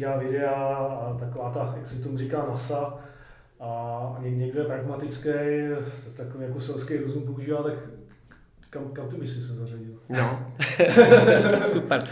[0.00, 2.94] Stříhá videa a taková ta, jak se tomu říká, NASA
[3.60, 5.28] a někdo je pragmatický,
[6.16, 7.74] takový jako selský rozum používá, tak
[8.70, 9.94] kam, kam ty bys se zařadil?
[10.08, 10.46] No,
[11.62, 12.08] super.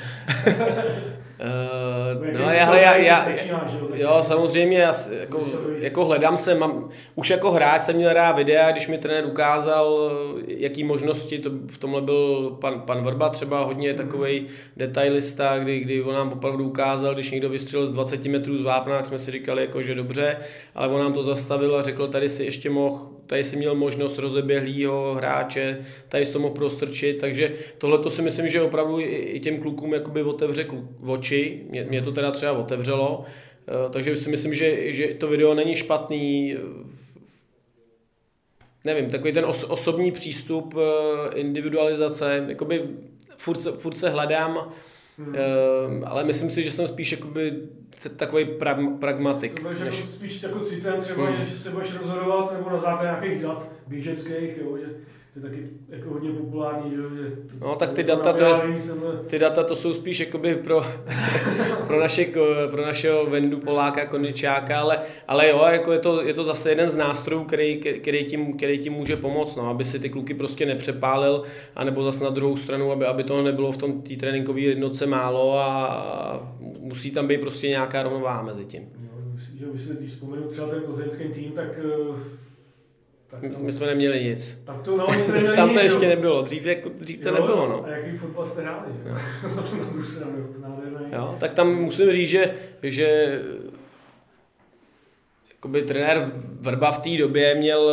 [1.41, 3.29] Uh, no, já, já, já,
[3.95, 5.41] jo, samozřejmě, já, jako,
[5.79, 10.13] jako hledám se, mám, už jako hráč jsem měl rád videa, když mi trenér ukázal,
[10.47, 14.47] jaký možnosti, to v tomhle byl pan, pan Vrba třeba hodně takový
[14.77, 18.97] detailista, kdy, kdy on nám opravdu ukázal, když někdo vystřelil z 20 metrů z vápna,
[18.97, 20.37] tak jsme si říkali, jako, že dobře,
[20.75, 24.19] ale on nám to zastavil a řekl, tady si ještě mohl tady si měl možnost
[24.19, 29.41] rozeběhlýho hráče, tady si to mohl prostrčit, takže tohle to si myslím, že opravdu i
[29.43, 30.67] těm klukům jakoby otevře
[31.07, 31.28] oči,
[31.69, 33.25] mě, mě to teda třeba otevřelo,
[33.69, 36.57] eh, takže si myslím, že, že to video není špatný,
[38.85, 42.83] nevím, takový ten os, osobní přístup, eh, individualizace, jakoby
[43.37, 44.73] furt se, furt se hledám,
[45.19, 45.35] hmm.
[45.37, 47.53] Eh, ale myslím si, že jsem spíš jakoby
[48.17, 49.61] takový pra, pragmatik.
[49.61, 49.81] To než...
[49.81, 51.45] jako spíš jako citem třeba, hmm.
[51.45, 54.87] že se budeš rozhodovat nebo na základě nějakých dat běžeckých, jo, že
[55.41, 57.03] to je taky jako hodně populární, že
[57.59, 58.55] to, No tak ty data, to je,
[59.27, 60.87] ty data to jsou spíš jakoby pro,
[61.87, 62.27] pro, naše,
[62.71, 64.99] pro našeho Vendu Poláka, Koničáka, ale,
[65.29, 68.79] ale jo, jako je, to, je to zase jeden z nástrojů, který, který, tím, který
[68.79, 71.43] tím může pomoct, no, aby si ty kluky prostě nepřepálil,
[71.77, 75.59] anebo zase na druhou stranu, aby, aby toho nebylo v tom té tréninkové jednotce málo
[75.59, 78.83] a musí tam být prostě nějaká rovnováha mezi tím.
[79.61, 82.39] Jo, když vzpomenu třeba ten plzeňský tým, tak eh,
[83.31, 84.63] tak tam, my jsme neměli nic.
[84.65, 86.11] Tak to, no, jsme neměli tam to nic, ještě jo.
[86.11, 87.69] nebylo, dřív, jako, dřív to jo, nebylo.
[87.69, 87.85] No.
[87.85, 89.11] A jaký fotbal jste hráli, že?
[91.17, 93.41] jo, tak tam musím říct, že, že
[95.51, 97.91] jakoby trenér Vrba v té době měl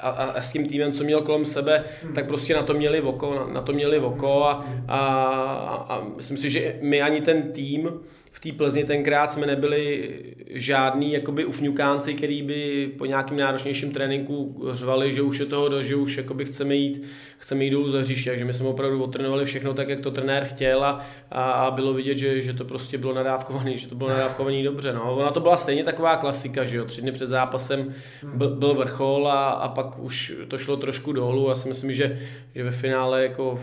[0.00, 2.14] a, a, a, s tím týmem, co měl kolem sebe, hmm.
[2.14, 6.04] tak prostě na to měli voko, na, na to měli voko a, a, a, a
[6.16, 7.90] myslím si, že my ani ten tým
[8.34, 10.10] v té Plzni tenkrát jsme nebyli
[10.50, 15.82] žádný jakoby ufňukánci, který by po nějakým náročnějším tréninku řvali, že už je toho do,
[15.82, 17.02] že už jakoby chceme jít,
[17.38, 20.44] chceme jít dolů za hřiště, takže my jsme opravdu otrénovali všechno tak, jak to trenér
[20.44, 24.62] chtěl a, a bylo vidět, že, že to prostě bylo nadávkovaný, že to bylo nadávkovaný
[24.62, 24.92] dobře.
[24.92, 25.16] No.
[25.16, 27.94] Ona to byla stejně taková klasika, že jo, tři dny před zápasem
[28.34, 31.48] byl, byl vrchol a, a pak už to šlo trošku dolů.
[31.48, 32.20] Já si myslím, že,
[32.54, 33.60] že ve finále jako,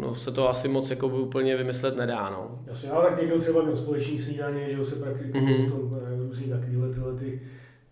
[0.00, 2.30] no, se to asi moc jako úplně vymyslet nedá.
[2.30, 2.58] No.
[2.66, 5.70] Jasně, ale tak někdo třeba měl společní snídaně, že se praktikují mm-hmm.
[5.70, 7.40] to, různý takovýhle tyhle ty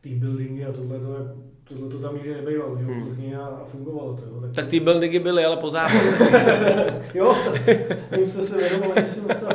[0.01, 3.03] team buildingy a tohle to, tohle to tam nikdy nebývalo, že hmm.
[3.03, 4.25] Plzni a, a fungovalo to.
[4.25, 4.41] Jo.
[4.41, 6.17] Tak, tak ty buildingy byly, ale po zápase.
[7.15, 7.37] jo,
[8.17, 9.47] jim jste se věnoval, jestli co.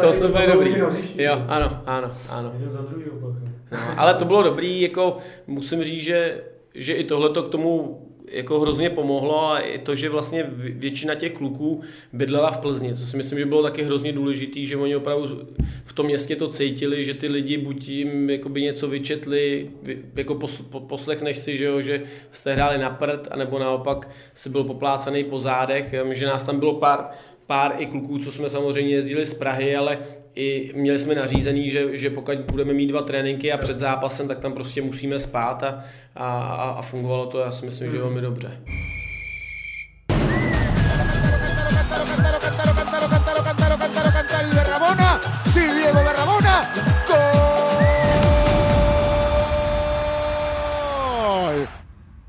[0.00, 0.74] To jsme byli dobrý.
[1.14, 2.52] Jo, ano, ano, ano.
[2.54, 3.42] Jeden za druhý opak.
[3.72, 8.60] No, ale to bylo dobrý, jako musím říct, že, že i tohle k tomu jako
[8.60, 11.82] hrozně pomohlo a i to, že vlastně většina těch kluků
[12.12, 15.48] bydlela v Plzni, co si myslím, že bylo taky hrozně důležitý, že oni opravdu
[15.84, 19.70] v tom městě to cítili, že ty lidi buď jim jakoby něco vyčetli,
[20.14, 20.38] jako
[20.86, 25.40] poslechneš si, že, jo, že jste hráli na prd, anebo naopak si byl poplácaný po
[25.40, 27.10] zádech, že nás tam bylo pár,
[27.46, 29.98] pár i kluků, co jsme samozřejmě jezdili z Prahy, ale
[30.34, 34.38] i měli jsme nařízený, že, že pokud budeme mít dva tréninky a před zápasem, tak
[34.38, 35.84] tam prostě musíme spát a,
[36.16, 36.30] a,
[36.78, 38.60] a fungovalo to, já si myslím, že velmi dobře.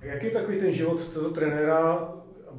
[0.01, 2.09] Jak je takový ten život toho trenéra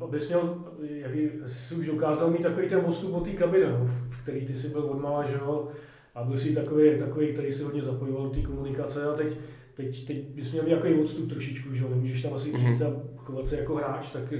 [0.00, 1.12] abys měl, jak
[1.46, 3.90] jsi už dokázal mít takový ten odstup od té kabiny, no,
[4.22, 5.68] který ty jsi byl odmala, že jo,
[6.14, 9.38] a byl jsi takový, takový, který si hodně zapojoval do té komunikace a teď,
[9.74, 13.48] teď, teď bys měl takový odstup trošičku, že jo, nemůžeš tam asi přijít a chovat
[13.48, 14.32] se jako hráč, tak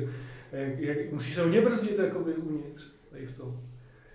[0.53, 3.61] jak, jak, musíš se hodně brzdit jako by uvnitř, tady v tom.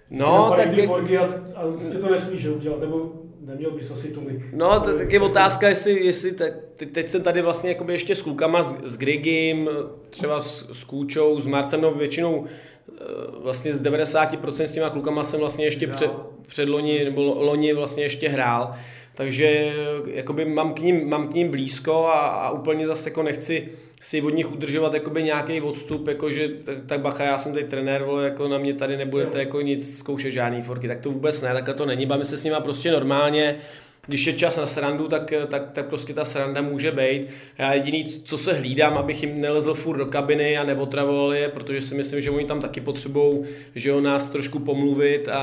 [0.09, 0.73] No, tak...
[0.73, 4.53] Ty forgy a, a vlastně to nesmíš udělat, nebo neměl bys asi tolik.
[4.53, 6.53] No, to, tak je otázka, jestli, jestli te,
[6.91, 9.69] teď jsem tady vlastně jakoby ještě s klukama, s, s Grigim,
[10.09, 13.03] třeba s, s Kůčou, s Marcem, no většinou eh,
[13.43, 16.11] vlastně z 90% s těma klukama jsem vlastně ještě před,
[16.47, 18.75] před loni, nebo loni vlastně ještě hrál.
[19.15, 19.73] Takže
[20.05, 23.69] jakoby mám, k ním, mám k ním blízko a, a úplně zase jako nechci
[24.01, 28.03] si od nich udržovat jakoby nějaký odstup, jakože tak, tak bacha, já jsem tady trenér,
[28.03, 31.53] vole, jako na mě tady nebudete jako nic zkoušet žádný forky, tak to vůbec ne,
[31.53, 33.57] takhle to není, bavíme se s nima prostě normálně,
[34.07, 37.27] když je čas na srandu, tak, tak, tak prostě ta sranda může být.
[37.57, 41.81] Já jediný, co se hlídám, abych jim nelezl furt do kabiny a neotravoval je, protože
[41.81, 43.39] si myslím, že oni tam taky potřebují,
[43.75, 45.41] že o nás trošku pomluvit a,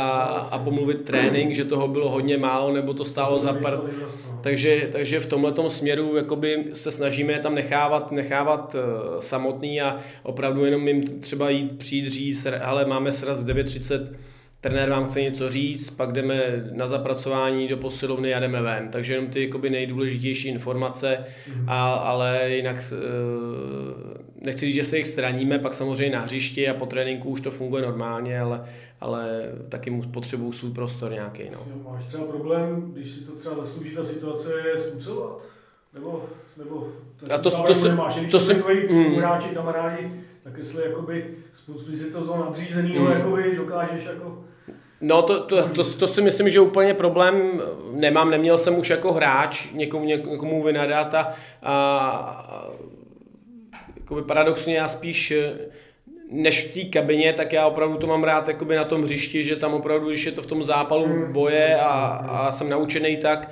[0.50, 3.80] a pomluvit trénink, že toho bylo hodně málo, nebo to stálo za pár.
[4.40, 10.64] Takže, takže v tomhle směru jakoby se snažíme tam nechávat, nechávat uh, samotný a opravdu
[10.64, 14.08] jenom jim třeba jít přijít říct, ale máme sraz v 9.30
[14.60, 18.88] trenér vám chce něco říct, pak jdeme na zapracování do posilovny a jdeme ven.
[18.88, 21.18] Takže jenom ty jakoby nejdůležitější informace,
[21.54, 21.64] mm.
[21.68, 22.96] a, ale jinak e,
[24.44, 27.50] nechci říct, že se jich straníme, pak samozřejmě na hřišti a po tréninku už to
[27.50, 28.68] funguje normálně, ale,
[29.00, 31.42] ale taky mu potřebují svůj prostor nějaký.
[31.52, 31.90] No.
[31.90, 35.42] Máš třeba problém, když si to třeba zaslouží ta situace, je spucovat?
[35.94, 36.24] Nebo,
[36.56, 36.88] nebo
[37.34, 39.14] a to, to, to, se, máš, to, to se, tvoji mm.
[39.14, 40.10] hráči, kamarádi,
[40.48, 41.34] tak jestli jakoby
[41.94, 43.12] si to toho nadřízenýho mm.
[43.12, 44.44] jakoby dokážeš jako
[45.00, 49.12] No to, to, to, to, si myslím, že úplně problém nemám, neměl jsem už jako
[49.12, 52.70] hráč někomu, někomu vynadat a, a
[53.96, 55.32] jakoby paradoxně já spíš
[56.30, 59.56] než v té kabině, tak já opravdu to mám rád jakoby na tom hřišti, že
[59.56, 61.86] tam opravdu, když je to v tom zápalu boje a,
[62.28, 63.50] a jsem naučený tak,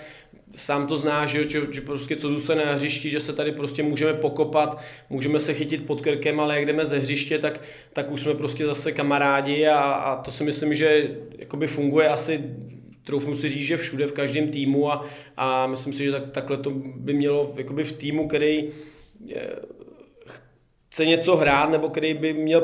[0.55, 3.83] sám to zná, že, že, že prostě co zůstane na hřišti, že se tady prostě
[3.83, 4.81] můžeme pokopat,
[5.11, 7.61] můžeme se chytit pod krkem, ale jak jdeme ze hřiště, tak,
[7.93, 12.45] tak už jsme prostě zase kamarádi a, a to si myslím, že jakoby funguje asi
[13.05, 15.05] troufnu si říct, že všude v každém týmu a,
[15.37, 18.69] a myslím si, že tak, takhle to by mělo jakoby v týmu, který
[20.97, 22.61] chce něco hrát, nebo který by měl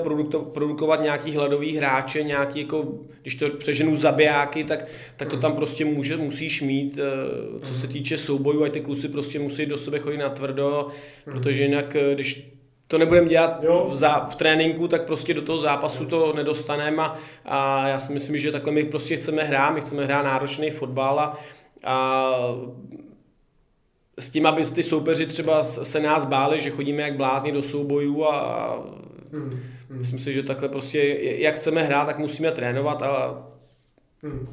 [0.52, 2.88] produkovat nějaký hladový hráče, nějaký jako,
[3.22, 7.86] když to přeženu zabijáky, tak, tak to tam prostě může, musíš mít, eh, co se
[7.86, 10.88] týče soubojů, ať ty kluci prostě musí do sebe chodit na tvrdo,
[11.24, 12.52] protože jinak, eh, když
[12.88, 17.16] to nebudeme dělat v, zá, v tréninku, tak prostě do toho zápasu to nedostaneme a,
[17.44, 21.20] a já si myslím, že takhle my prostě chceme hrát, my chceme hrát náročný fotbal
[21.20, 21.38] a,
[21.84, 22.34] a
[24.18, 28.24] s tím, aby ty soupeři třeba se nás báli, že chodíme jak blázni do soubojů
[28.24, 28.74] a
[29.32, 29.98] hmm, hmm.
[29.98, 33.44] myslím si, že takhle prostě, jak chceme hrát, tak musíme trénovat a
[34.22, 34.46] hmm.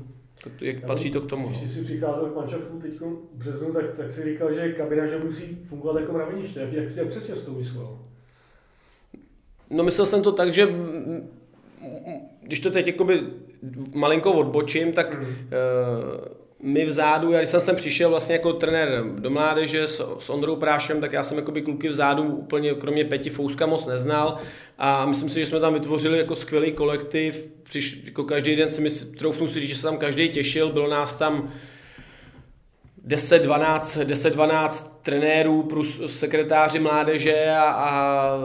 [0.61, 1.47] jak patří to k tomu.
[1.47, 1.67] Když no.
[1.67, 5.57] jsi přicházel k manšaftu teď v březnu, tak, tak si říkal, že kabina že musí
[5.65, 6.59] fungovat jako mraveniště.
[6.59, 7.99] Jak, jak, jak přesně jsi to myslel?
[9.69, 10.67] No myslel jsem to tak, že
[12.41, 13.23] když to teď jakoby
[13.93, 15.25] malinko odbočím, tak mm.
[15.25, 15.35] uh,
[16.61, 20.55] my vzadu, já když jsem sem přišel vlastně jako trenér do mládeže s, s Ondrou
[20.55, 24.37] Prášem, tak já jsem jako by kluky vzadu úplně kromě Peti Fouska moc neznal.
[24.77, 28.81] A myslím si, že jsme tam vytvořili jako skvělý kolektiv, Přiš, jako každý den si
[28.81, 31.51] myslím, troufnu si říct, že se tam každý těšil, bylo nás tam
[33.07, 38.37] 10-12, 10-12 trenérů plus sekretáři mládeže a, a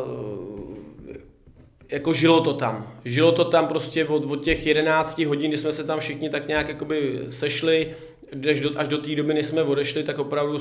[1.94, 2.92] jako žilo to tam.
[3.04, 6.48] Žilo to tam prostě od, od těch 11 hodin, kdy jsme se tam všichni tak
[6.48, 7.94] nějak jakoby sešli,
[8.50, 10.58] až do, až do té doby, než jsme odešli, tak opravdu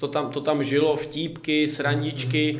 [0.00, 2.58] to tam, to tam žilo, vtípky, srandičky,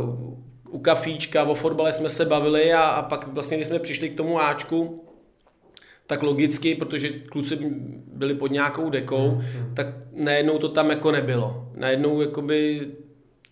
[0.00, 0.38] uh,
[0.70, 4.16] u kafíčka, o fotbale jsme se bavili a, a pak vlastně, když jsme přišli k
[4.16, 5.04] tomu Ačku,
[6.06, 7.58] tak logicky, protože kluci
[8.12, 9.74] byli pod nějakou dekou, hmm.
[9.74, 11.68] tak najednou to tam jako nebylo.
[11.74, 12.88] Najednou jakoby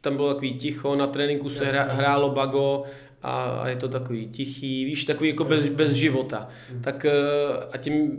[0.01, 2.85] tam bylo takový ticho, na tréninku se hra, hrálo bago
[3.27, 6.49] a, a je to takový tichý, víš, takový jako bez, bez života.
[6.71, 6.83] Hmm.
[6.83, 7.11] Tak eh,
[7.73, 8.19] a tím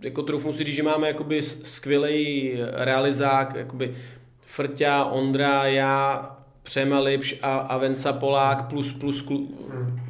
[0.00, 3.96] jako troufnu si říct, že máme jakoby skvělý realizák, jakoby
[4.40, 6.30] Frťa, Ondra, já,
[6.62, 10.00] Přema Lipš a, a Venca Polák plus plus klu, hmm.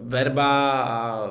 [0.00, 1.30] Verba a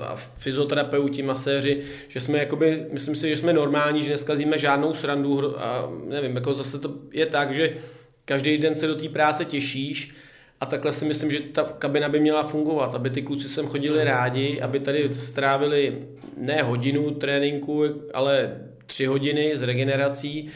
[0.00, 5.60] a fyzioterapeuti, maséři, že jsme jakoby, myslím si, že jsme normální, že neskazíme žádnou srandu
[5.60, 7.76] a nevím, jako zase to je tak, že
[8.24, 10.14] každý den se do té práce těšíš
[10.60, 14.04] a takhle si myslím, že ta kabina by měla fungovat, aby ty kluci sem chodili
[14.04, 20.50] rádi, aby tady strávili ne hodinu tréninku, ale tři hodiny s regenerací,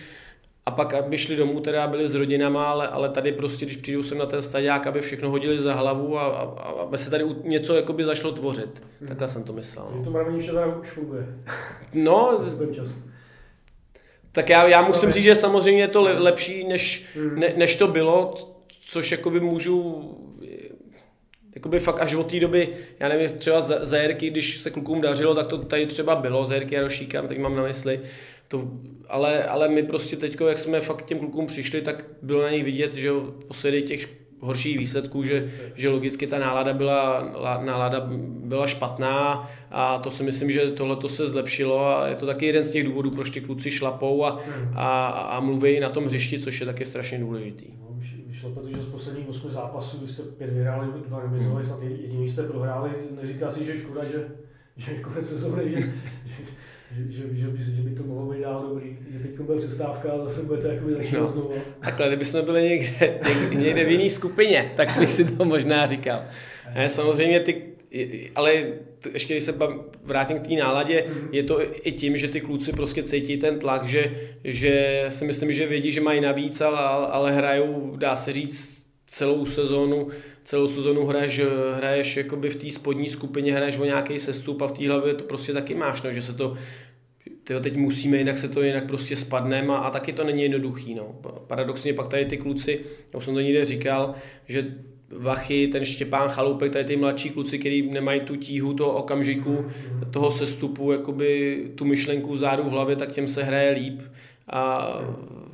[0.67, 4.03] a pak, aby šli domů, teda byli s rodinama, ale, ale tady prostě, když přijdou
[4.03, 7.25] sem na ten stadiák, aby všechno hodili za hlavu a, a, a aby se tady
[7.45, 8.83] něco jakoby zašlo tvořit.
[9.01, 9.09] Hmm.
[9.09, 9.87] Takhle jsem to myslel.
[9.97, 10.05] No.
[10.05, 11.27] To mravení teda už funguje.
[11.95, 12.41] No,
[14.33, 17.41] tak já, já musím říct, že samozřejmě je to lepší, než, hmm.
[17.41, 18.35] ne, než to bylo,
[18.85, 20.11] což jakoby můžu
[21.55, 22.69] jakoby fakt až od té doby,
[23.01, 26.47] já nevím, třeba za, za Jirky, když se klukům dařilo, tak to tady třeba bylo,
[26.47, 28.01] za Jirky Jarošíka, teď mám na mysli,
[28.49, 28.71] to,
[29.09, 32.65] ale, ale my prostě teď, jak jsme fakt těm klukům přišli, tak bylo na nich
[32.65, 33.11] vidět, že
[33.49, 34.09] poslední těch
[34.41, 37.33] horších výsledků, že, že logicky ta nálada byla,
[37.65, 38.09] nálada
[38.45, 42.47] byla špatná a to si myslím, že tohle to se zlepšilo a je to taky
[42.47, 44.41] jeden z těch důvodů, proč ty kluci šlapou a,
[44.75, 47.82] a, a mluví na tom hřišti, což je taky strašně důležitý.
[48.43, 52.43] Vyšlo, protože z posledních 8 zápasů, kdy jste pět vyhráli, dva remizovali, snad jediný jste
[52.43, 52.91] prohráli,
[53.23, 54.29] neříká si, že škoda, že,
[54.77, 56.35] že konec sezóny, že, že,
[56.93, 60.13] že, že, že, by, že by to mohlo být dál dobrý, že teď bude přestávka
[60.13, 61.29] a zase bude to jakoby začínat no.
[61.29, 61.55] znovu.
[61.81, 66.23] Takhle, kdybychom byli někde, někde, někde v jiné skupině, tak bych si to možná říkal.
[66.75, 67.72] Ne, samozřejmě ty,
[68.35, 68.65] ale
[69.13, 69.55] ještě když se
[70.05, 71.29] vrátím k té náladě, mm-hmm.
[71.33, 75.53] je to i tím, že ty kluci prostě cítí ten tlak, že, že si myslím,
[75.53, 80.09] že vědí, že mají navíc, ale, ale hrajou, dá se říct, celou sezónu
[80.45, 81.41] celou sezonu hraješ,
[81.77, 85.25] hraješ jakoby v té spodní skupině, hraješ o nějaký sestup a v té hlavě to
[85.25, 86.57] prostě taky máš, no, že se to
[87.45, 90.95] tyjo, teď musíme, jinak se to jinak prostě spadneme a, a taky to není jednoduchý.
[90.95, 91.21] No.
[91.47, 92.81] Paradoxně pak tady ty kluci,
[93.13, 94.15] já už jsem to někde říkal,
[94.49, 94.75] že
[95.19, 99.67] Vachy, ten Štěpán Chaloupek, tady ty mladší kluci, kteří nemají tu tíhu toho okamžiku,
[100.11, 104.01] toho sestupu, jakoby tu myšlenku vzadu v hlavě, tak těm se hraje líp
[104.49, 104.77] a,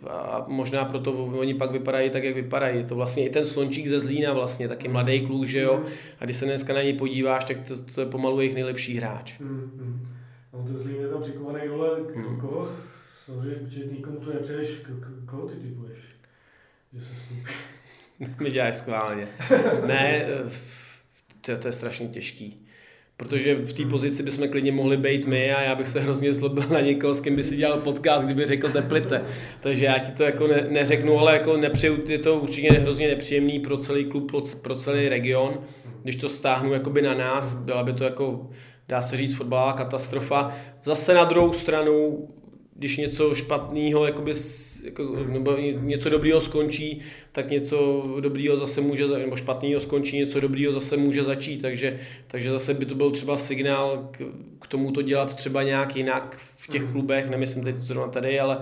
[0.09, 2.85] a možná proto oni pak vypadají tak, jak vypadají.
[2.85, 5.85] To vlastně i ten slončík ze Zlína vlastně, taky mladý kluk, že jo,
[6.21, 9.41] a když se dneska na něj podíváš, tak to, to je pomalu jejich nejlepší hráč.
[9.41, 10.09] Hmm, hmm.
[10.53, 12.41] No ten Zlín je tam přikovaný dole, hmm.
[12.41, 12.69] koho?
[13.25, 14.71] Samozřejmě, že nikomu to nepřeješ,
[15.27, 15.99] koho ty typuješ?
[16.93, 17.53] Že se stupí.
[18.41, 19.29] Mi děláš schválně.
[19.87, 20.27] ne,
[21.41, 22.69] to, to je strašně těžký
[23.19, 26.65] protože v té pozici bychom klidně mohli být my a já bych se hrozně zlobil
[26.69, 29.23] na někoho, s kým by si dělal podcast, kdyby řekl Teplice.
[29.61, 33.61] Takže já ti to jako ne, neřeknu, ale jako nepřeju, je to určitě hrozně nepříjemný
[33.61, 35.61] pro celý klub, pro, pro celý region.
[36.03, 38.51] Když to stáhnu jakoby na nás, byla by to jako,
[38.89, 40.57] dá se říct, fotbalová katastrofa.
[40.85, 42.29] Zase na druhou stranu
[42.79, 44.33] když něco špatného, jakoby,
[44.85, 47.01] jako, nebo něco dobrýho skončí,
[47.33, 52.51] tak něco dobrýho zase může, nebo špatného skončí, něco dobrýho zase může začít, takže, takže
[52.51, 54.19] zase by to byl třeba signál k,
[54.61, 56.93] k tomu to dělat třeba nějak jinak v těch mhm.
[56.93, 58.59] klubech, nemyslím teď zrovna tady, ale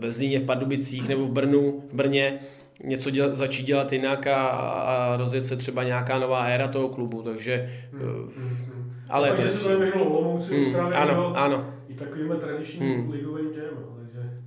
[0.00, 2.38] ve Zlíně, v Pardubicích nebo v Brnu, v Brně,
[2.84, 7.22] něco dělat, začít dělat jinak a, a rozjet se třeba nějaká nová éra toho klubu,
[7.22, 7.70] takže...
[7.92, 8.87] Hmm.
[9.08, 10.76] Ale takže se to nevyhnulo Olomouci, hmm.
[10.94, 13.10] Ano, ano takovým tradičním hmm.
[13.10, 14.40] ligovým těm, no, takže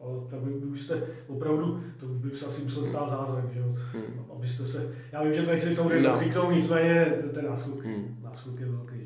[0.00, 3.60] ale tak by, by už jste opravdu, to by se asi musel stát zázrak, že
[3.60, 4.24] jo, hmm.
[4.36, 6.16] abyste se, já vím, že to nechci samozřejmě no.
[6.16, 8.18] říknou, nicméně ten, ten náskok, hmm.
[8.22, 8.97] náskok je velký,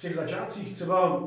[0.00, 1.22] v těch začátcích třeba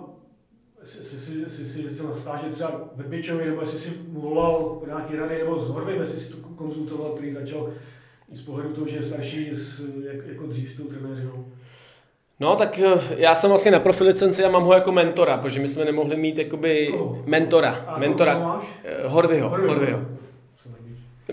[0.83, 5.59] si, si, si, si, stáži třeba ve Běčovi, nebo jestli si volal nějaký rady, nebo
[5.59, 7.69] s Horvem, jestli si to konzultoval, který začal
[8.31, 11.45] z pohledu toho, že je starší s, jak, jako dřív s tou trenéřinou.
[12.39, 15.67] No, tak eh, já jsem vlastně na profilicenci a mám ho jako mentora, protože my
[15.67, 17.85] jsme nemohli mít jakoby mentora.
[17.87, 18.39] A mentora.
[18.39, 18.63] máš?
[19.05, 19.73] Horvyho, Horvyho.
[19.75, 19.99] Horvyho.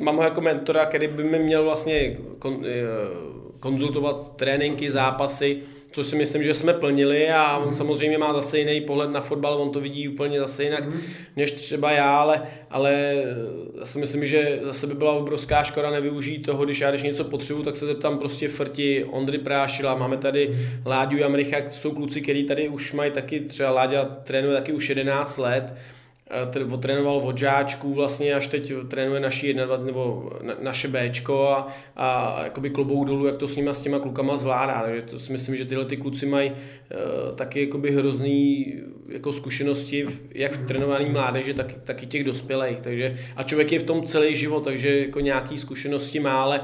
[0.00, 2.70] Mám ho jako mentora, který by mi měl vlastně kon, eh,
[3.60, 5.58] konzultovat tréninky, zápasy,
[5.92, 9.54] což si myslím, že jsme plnili a on samozřejmě má zase jiný pohled na fotbal,
[9.54, 11.00] on to vidí úplně zase jinak Mhm.
[11.36, 13.14] než třeba já, ale, ale
[13.80, 17.24] já si myslím, že zase by byla obrovská škoda nevyužít toho, když já když něco
[17.24, 22.44] potřebuji, tak se zeptám prostě Frti, Ondry Prášila, máme tady Láďu Jamricha, jsou kluci, kteří
[22.44, 25.74] tady už mají taky, třeba Láďa trénuje taky už 11 let,
[26.50, 31.68] tr- odtrénoval od žáčků vlastně, až teď trénuje naši 21, nebo na, naše Bčko a,
[31.96, 35.32] a jakoby klobouk dolů, jak to s nima, s těma klukama zvládá, takže to si
[35.32, 38.74] myslím, že tyhle ty kluci mají uh, taky jakoby hrozný
[39.08, 43.72] jako zkušenosti, v- jak v trénování mládeže, tak, tak i těch dospělých, takže a člověk
[43.72, 46.60] je v tom celý život, takže jako nějaký zkušenosti má, ale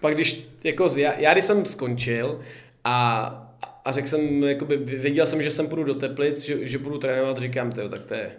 [0.00, 2.40] pak když, jako já, já když jsem skončil
[2.84, 3.45] a,
[3.86, 7.38] a řekl jsem, jakoby, věděl jsem, že jsem půjdu do Teplic, že, že půjdu trénovat,
[7.38, 8.30] říkám, tyjo, tak to je,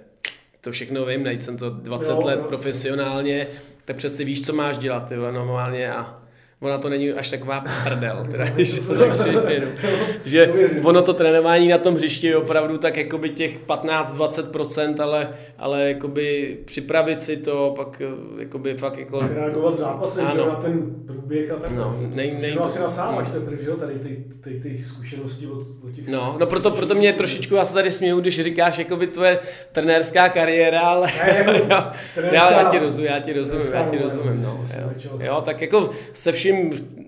[0.61, 2.45] to všechno vím, najít jsem to 20 Jo, let jo.
[2.47, 3.47] profesionálně,
[3.85, 6.21] tak přece víš, co máš dělat, tyjo, normálně a
[6.61, 9.67] ona to není až taková prdel, teda, když to tak přijmedu.
[10.25, 10.51] že
[10.83, 16.57] ono to trénování na tom hřišti je opravdu tak jakoby těch 15-20%, ale, ale jakoby
[16.65, 19.19] připravit si to, pak eh, jakoby fakt jako...
[19.21, 20.43] Jak reagovat v zápase, že Ano.
[20.43, 21.71] jo, na ten průběh a tak.
[21.71, 24.59] No, že to- nej- to nej- všechno asi nasáváš teprve, že jo, tady ty, ty,
[24.59, 26.07] ty zkušenosti od, od těch...
[26.07, 29.39] No, no proto, proto mě trošičku, já se tady směju, když říkáš jakoby tvoje
[29.71, 31.93] trenérská kariéra, ale Ne, jako trenérská-
[32.31, 34.59] já, já ti rozumím, já ti rozumím, já ti rozumím, no,
[35.03, 35.19] jo.
[35.19, 36.46] jo, tak jako se vším,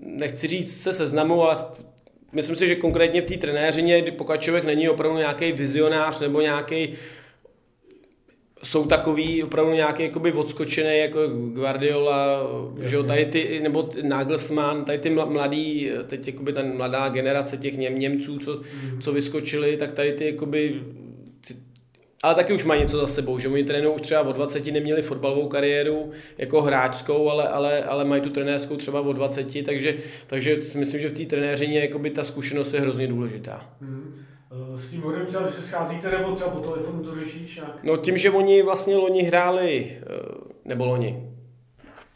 [0.02, 1.56] nechci říct se seznamu, ale
[2.32, 6.40] myslím si, že konkrétně v té trenéřině, kdy pokud člověk není opravdu nějaký vizionář nebo
[6.40, 6.94] nějaký
[8.62, 12.46] jsou takový opravdu nějaký jakoby odskočený jako Guardiola,
[12.82, 17.56] že jo, tady ty, nebo Nagelsmann, tady ty mla- mladý, teď jakoby ta mladá generace
[17.56, 18.62] těch Něm, Němců, co,
[19.00, 21.09] co vyskočili, tak tady ty jakoby ty,
[22.22, 25.02] ale taky už mají něco za sebou, že oni trénují už třeba od 20, neměli
[25.02, 29.94] fotbalovou kariéru jako hráčskou, ale, ale, ale mají tu trenérskou třeba od 20, takže,
[30.26, 33.70] takže si myslím, že v té trenéřině jakoby ta zkušenost je hrozně důležitá.
[33.80, 34.14] Hmm.
[34.74, 37.78] Eh, S tím hodem třeba, se scházíte, nebo třeba po telefonu to řešíš nějak?
[37.82, 40.04] No tím, že oni vlastně loni hráli, eh,
[40.64, 41.30] nebo loni,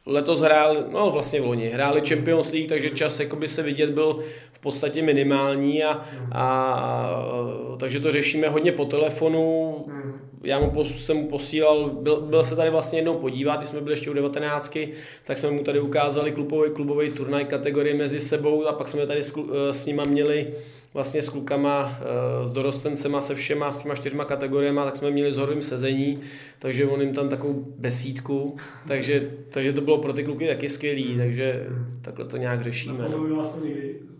[0.06, 4.20] letos hráli, no vlastně v loni, hráli Champions League, takže čas jakoby se vidět byl
[4.64, 9.74] podstatě minimální a, a, takže to řešíme hodně po telefonu.
[9.88, 10.12] Hmm.
[10.42, 13.80] Já mu pos, jsem mu posílal, byl, byl se tady vlastně jednou podívat, když jsme
[13.80, 14.78] byli ještě u 19,
[15.24, 19.22] tak jsme mu tady ukázali klubový, klubový turnaj kategorie mezi sebou a pak jsme tady
[19.22, 20.46] s, eh, s nima měli
[20.94, 25.32] vlastně s klukama, eh, s dorostencema, se všema, s těma čtyřma kategoriemi, tak jsme měli
[25.32, 26.20] s horvým sezení,
[26.58, 28.56] takže on jim tam takovou besídku,
[28.88, 31.66] takže, takže to bylo pro ty kluky taky skvělý, takže
[32.02, 32.98] takhle to nějak řešíme.
[32.98, 33.36] Napadlo No.
[33.36, 34.13] vás to někdy, tam-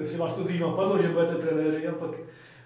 [0.00, 2.10] jestli vás to dřív napadlo, že budete trenéři a pak,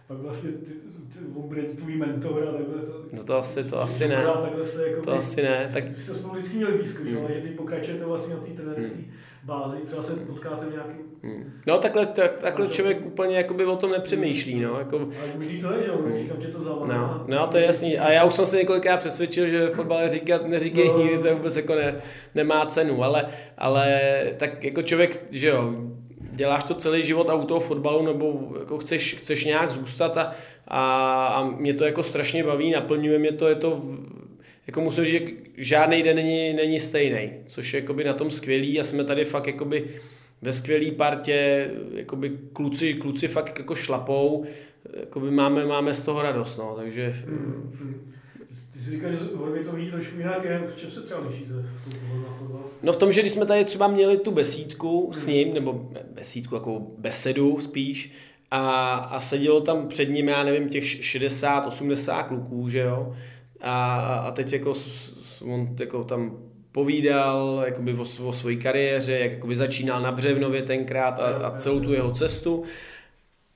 [0.07, 0.72] pak vlastně ty,
[1.12, 3.03] ty, on bude tvůj mentor a takhle to...
[3.12, 4.24] No to asi, to asi ne.
[4.42, 7.11] Takhle jste jako To asi ne, tak jste spolu vždycky měli blízko, že?
[7.11, 7.24] Hmm.
[7.24, 8.98] ale že ty pokračujete vlastně na té trenérské
[9.44, 10.96] bázi, třeba se potkáte v nějakém...
[11.22, 11.53] Hmm.
[11.66, 15.72] No takhle, tak, takhle člověk úplně jakoby o tom nepřemýšlí, no, jako, Ale možný to
[15.72, 16.94] je, že jo, říkám, že to zavádá.
[16.94, 17.98] no, no, to je jasný.
[17.98, 20.98] A já už jsem se několikrát přesvědčil, že fotbal říkat, neříkej No.
[20.98, 21.96] nikdy, to vůbec jako ne,
[22.34, 23.28] nemá cenu, ale,
[23.59, 24.01] ale
[24.36, 25.74] tak jako člověk, že jo,
[26.30, 30.34] děláš to celý život a u toho fotbalu, nebo jako chceš, chceš nějak zůstat a,
[30.68, 33.82] a, a mě to jako strašně baví, naplňuje mě to, je to,
[34.66, 38.80] jako musím říct, že žádný den není, není stejný, což je jakoby na tom skvělý
[38.80, 39.84] a jsme tady fakt jakoby
[40.42, 44.46] ve skvělé partě, jakoby kluci, kluci fakt jako šlapou,
[45.00, 48.12] jakoby máme, máme z toho radost, no, takže Hmm, hmm.
[48.72, 51.55] Ty jsi říkal, že Horvě to vidí trošku jinak, je, v čem se třeba lišíte?
[52.82, 56.55] No v tom, že když jsme tady třeba měli tu besídku s ním, nebo besídku,
[56.55, 58.12] jako besedu spíš,
[58.51, 63.16] a, a sedělo tam před ním, já nevím, těch 60-80 kluků, že jo,
[63.61, 64.74] a, a teď jako
[65.44, 66.38] on jako tam
[66.72, 71.80] povídal jakoby o, o své kariéře, jak jakoby začínal na Břevnově tenkrát a, a celou
[71.80, 72.64] tu jeho cestu.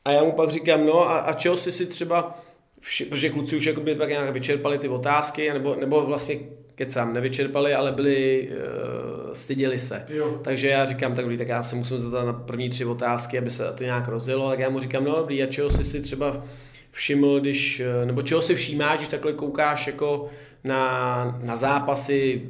[0.04, 2.43] A já mu pak říkám, no a, a čeho jsi si třeba,
[2.84, 6.38] vši, protože kluci už jakoby tak nějak vyčerpali ty otázky, nebo, nebo vlastně
[6.74, 10.04] kecám, nevyčerpali, ale byli, uh, styděli se.
[10.08, 10.40] Jo.
[10.44, 13.50] Takže já říkám, tak dobrý, tak já se musím zeptat na první tři otázky, aby
[13.50, 16.44] se to nějak rozjelo, tak já mu říkám, no dobrý, a čeho jsi si třeba
[16.90, 20.30] všiml, když, eh, nebo čeho si všímáš, když takhle koukáš jako
[20.64, 22.42] na, na zápasy,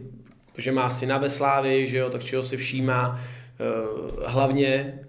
[0.59, 3.65] že má syna ve Slávii, že jo, tak čeho si všímá, eh,
[4.27, 5.01] hlavně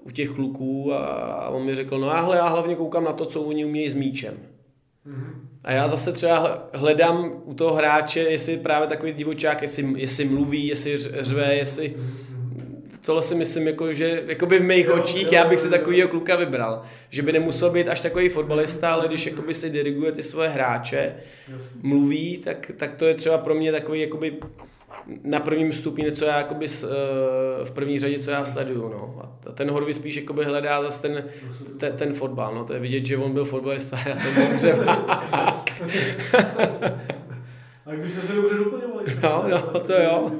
[0.00, 3.12] u těch kluků a, a on mi řekl, no já, hle, já hlavně koukám na
[3.12, 4.34] to, co oni umějí s míčem.
[5.64, 10.24] A já zase třeba hledám u toho hráče, jestli je právě takový divočák, jestli, jestli
[10.24, 11.94] mluví, jestli řve, jestli...
[13.04, 16.82] Tohle si myslím, jako, že jakoby v mých očích já bych si takovýho kluka vybral.
[17.10, 21.14] Že by nemusel být až takový fotbalista, ale když jakoby si diriguje ty svoje hráče,
[21.82, 24.36] mluví, tak, tak to je třeba pro mě takový jakoby
[25.22, 26.66] na prvním stupni, co já jakoby
[27.64, 28.88] v první řadě, co já sleduju.
[28.88, 29.22] No.
[29.46, 31.24] A ten Horvy spíš jakoby hledá zase ten,
[31.78, 32.54] ten, ten fotbal.
[32.54, 32.64] No.
[32.64, 34.44] To je vidět, že on byl fotbalista, já jsem byl
[37.84, 39.04] Tak by se dobře doplňovali.
[39.22, 40.30] No, no, to jo.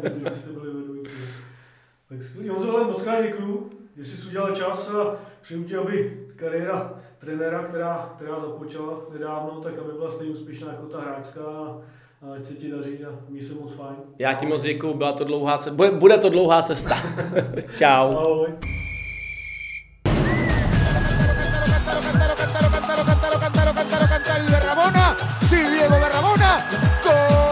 [2.09, 2.48] Tak skvělý.
[2.48, 7.62] Honzo, ale moc krát děkuju, že jsi udělal čas a přeju ti, aby kariéra trenéra,
[7.62, 11.78] která, která započala nedávno, tak aby byla stejně úspěšná jako ta hráčská a
[12.36, 13.96] ať se ti daří a mí se moc fajn.
[14.18, 15.76] Já ti moc děkuju, byla to dlouhá cesta.
[15.76, 16.96] Bude, bude to dlouhá cesta.
[17.78, 18.16] Čau.
[18.16, 18.48] Ahoj.
[25.48, 26.66] Sí, Diego de Ramona.
[27.04, 27.45] Gol.